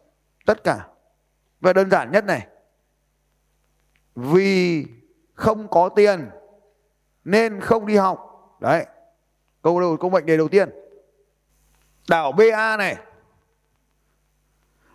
Tất 0.46 0.64
cả. 0.64 0.86
Và 1.60 1.72
đơn 1.72 1.90
giản 1.90 2.10
nhất 2.10 2.24
này. 2.24 2.46
Vì 4.14 4.86
không 5.34 5.68
có 5.68 5.88
tiền, 5.88 6.30
nên 7.24 7.60
không 7.60 7.86
đi 7.86 7.96
học. 7.96 8.30
Đấy. 8.60 8.86
Câu 9.62 9.80
đầu, 9.80 9.96
câu 9.96 10.10
mệnh 10.10 10.26
đề 10.26 10.36
đầu 10.36 10.48
tiên. 10.48 10.70
Đảo 12.08 12.32
ba 12.32 12.76
này. 12.76 12.96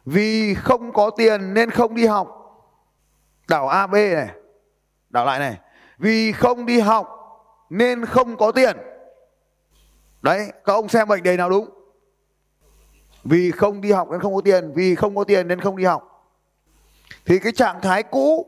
Vì 0.06 0.54
không 0.54 0.94
có 0.94 1.10
tiền, 1.10 1.54
nên 1.54 1.70
không 1.70 1.96
đi 1.96 2.06
học. 2.06 2.36
Đảo 3.48 3.68
ab 3.68 3.94
này. 3.94 4.30
Đảo 5.10 5.26
lại 5.26 5.40
này. 5.40 5.60
Vì 5.98 6.32
không 6.32 6.66
đi 6.66 6.80
học, 6.80 7.08
nên 7.70 8.06
không 8.06 8.38
có 8.38 8.52
tiền 8.52 8.78
đấy, 10.22 10.52
các 10.66 10.74
ông 10.74 10.90
xem 10.90 11.08
mệnh 11.08 11.24
đề 11.24 11.38
nào 11.38 11.50
đúng? 11.50 11.70
Vì 13.24 13.52
không 13.52 13.82
đi 13.82 13.92
học 13.92 14.08
nên 14.12 14.20
không 14.20 14.36
có 14.36 14.42
tiền, 14.42 14.72
vì 14.76 14.96
không 14.96 15.16
có 15.16 15.24
tiền 15.24 15.48
nên 15.48 15.62
không 15.62 15.78
đi 15.78 15.84
học. 15.84 16.06
Thì 17.26 17.40
cái 17.40 17.52
trạng 17.52 17.82
thái 17.82 18.04
cũ 18.04 18.48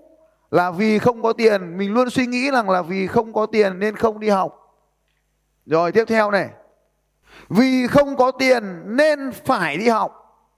là 0.51 0.71
vì 0.71 0.99
không 0.99 1.21
có 1.21 1.33
tiền, 1.33 1.77
mình 1.77 1.93
luôn 1.93 2.09
suy 2.09 2.25
nghĩ 2.25 2.51
rằng 2.51 2.69
là 2.69 2.81
vì 2.81 3.07
không 3.07 3.33
có 3.33 3.45
tiền 3.45 3.79
nên 3.79 3.95
không 3.95 4.19
đi 4.19 4.29
học. 4.29 4.77
Rồi, 5.65 5.91
tiếp 5.91 6.05
theo 6.07 6.31
này. 6.31 6.49
Vì 7.49 7.87
không 7.87 8.15
có 8.15 8.31
tiền 8.31 8.81
nên 8.85 9.31
phải 9.31 9.77
đi 9.77 9.87
học. 9.87 10.17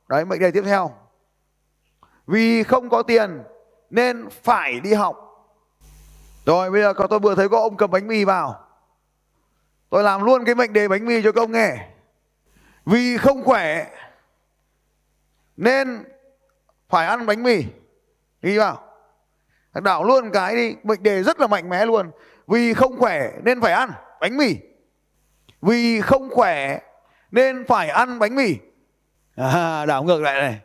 Đấy, 0.10 0.26
mệnh 0.26 0.40
đề 0.40 0.52
tiếp 0.52 0.64
theo. 0.66 0.92
Vì 2.28 2.64
không 2.64 2.90
có 2.90 3.04
tiền 3.04 3.44
nên 3.90 4.30
phải 4.30 4.80
đi 4.80 4.94
học. 4.94 5.18
Rồi, 6.46 6.72
bây 6.72 6.82
giờ 6.82 6.94
có 6.94 7.08
tôi 7.08 7.20
vừa 7.20 7.36
thấy 7.36 7.50
có 7.50 7.60
ông 7.60 7.78
cầm 7.78 7.92
bánh 7.92 8.08
mì 8.08 8.24
vào 8.24 8.63
tôi 9.94 10.04
làm 10.04 10.24
luôn 10.24 10.46
cái 10.46 10.56
mệnh 10.56 10.74
đề 10.74 10.88
bánh 10.88 11.06
mì 11.06 11.22
cho 11.24 11.32
các 11.32 11.42
ông 11.42 11.52
nghe. 11.52 11.88
Vì 12.86 13.18
không 13.18 13.44
khỏe 13.44 13.88
nên 15.58 16.04
phải 16.90 17.08
ăn 17.08 17.26
bánh 17.26 17.44
mì. 17.44 17.66
Ghi 18.42 18.58
vào. 18.58 18.84
Đảo 19.74 20.04
luôn 20.04 20.32
cái 20.34 20.56
đi 20.56 20.76
mệnh 20.84 21.04
đề 21.04 21.24
rất 21.24 21.40
là 21.40 21.48
mạnh 21.48 21.70
mẽ 21.70 21.86
luôn. 21.86 22.12
Vì 22.48 22.74
không 22.74 23.00
khỏe 23.00 23.32
nên 23.44 23.62
phải 23.62 23.74
ăn 23.74 23.92
bánh 24.22 24.38
mì. 24.38 24.56
Vì 25.62 26.02
không 26.02 26.30
khỏe 26.30 26.80
nên 27.32 27.66
phải 27.68 27.90
ăn 27.90 28.20
bánh 28.20 28.36
mì. 28.36 28.56
À, 29.36 29.86
đảo 29.86 30.04
ngược 30.04 30.22
lại 30.22 30.42
này. 30.42 30.60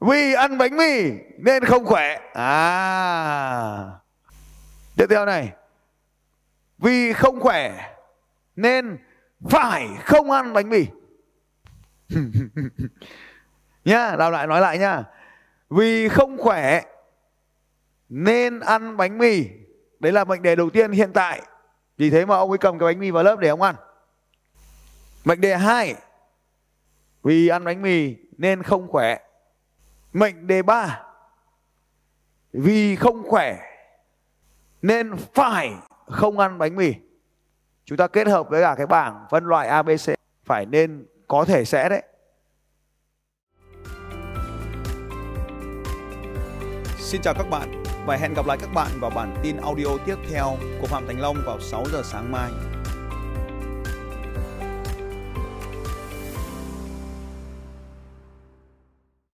Vì 0.00 0.34
ăn 0.34 0.58
bánh 0.58 0.76
mì 0.76 1.10
nên 1.38 1.64
không 1.64 1.84
khỏe. 1.84 2.20
À. 2.34 3.84
Tiếp 4.96 5.06
theo 5.10 5.26
này. 5.26 5.52
Vì 6.78 7.12
không 7.12 7.40
khỏe 7.40 7.91
nên 8.56 8.98
phải 9.48 9.88
không 10.04 10.30
ăn 10.30 10.52
bánh 10.52 10.70
mì? 10.70 10.86
Nhá, 13.84 14.16
đào 14.16 14.30
lại 14.30 14.46
nói 14.46 14.60
lại 14.60 14.78
nhá. 14.78 15.04
Vì 15.70 16.08
không 16.08 16.38
khỏe 16.38 16.82
nên 18.08 18.60
ăn 18.60 18.96
bánh 18.96 19.18
mì. 19.18 19.44
Đấy 20.00 20.12
là 20.12 20.24
mệnh 20.24 20.42
đề 20.42 20.56
đầu 20.56 20.70
tiên 20.70 20.92
hiện 20.92 21.12
tại. 21.12 21.42
Vì 21.96 22.10
thế 22.10 22.26
mà 22.26 22.36
ông 22.36 22.50
ấy 22.50 22.58
cầm 22.58 22.78
cái 22.78 22.86
bánh 22.86 23.00
mì 23.00 23.10
vào 23.10 23.22
lớp 23.22 23.38
để 23.38 23.48
ông 23.48 23.62
ăn. 23.62 23.74
Mệnh 25.24 25.40
đề 25.40 25.56
hai, 25.56 25.94
vì 27.22 27.48
ăn 27.48 27.64
bánh 27.64 27.82
mì 27.82 28.16
nên 28.38 28.62
không 28.62 28.88
khỏe. 28.88 29.18
Mệnh 30.12 30.46
đề 30.46 30.62
ba, 30.62 31.02
vì 32.52 32.96
không 32.96 33.22
khỏe 33.28 33.58
nên 34.82 35.16
phải 35.34 35.74
không 36.06 36.38
ăn 36.38 36.58
bánh 36.58 36.76
mì 36.76 36.94
chúng 37.84 37.98
ta 37.98 38.06
kết 38.06 38.26
hợp 38.26 38.48
với 38.48 38.62
cả 38.62 38.74
cái 38.78 38.86
bảng 38.86 39.26
phân 39.30 39.44
loại 39.44 39.68
ABC 39.68 40.14
phải 40.44 40.66
nên 40.66 41.06
có 41.28 41.44
thể 41.44 41.64
sẽ 41.64 41.88
đấy 41.88 42.02
Xin 46.98 47.22
chào 47.22 47.34
các 47.34 47.46
bạn 47.50 47.82
và 48.06 48.16
hẹn 48.16 48.34
gặp 48.34 48.46
lại 48.46 48.58
các 48.60 48.70
bạn 48.74 48.88
vào 49.00 49.10
bản 49.10 49.34
tin 49.42 49.56
audio 49.56 49.86
tiếp 50.06 50.16
theo 50.30 50.56
của 50.80 50.86
Phạm 50.86 51.06
Thành 51.06 51.20
Long 51.20 51.36
vào 51.46 51.60
6 51.60 51.84
giờ 51.92 52.02
sáng 52.04 52.32
mai. 52.32 52.50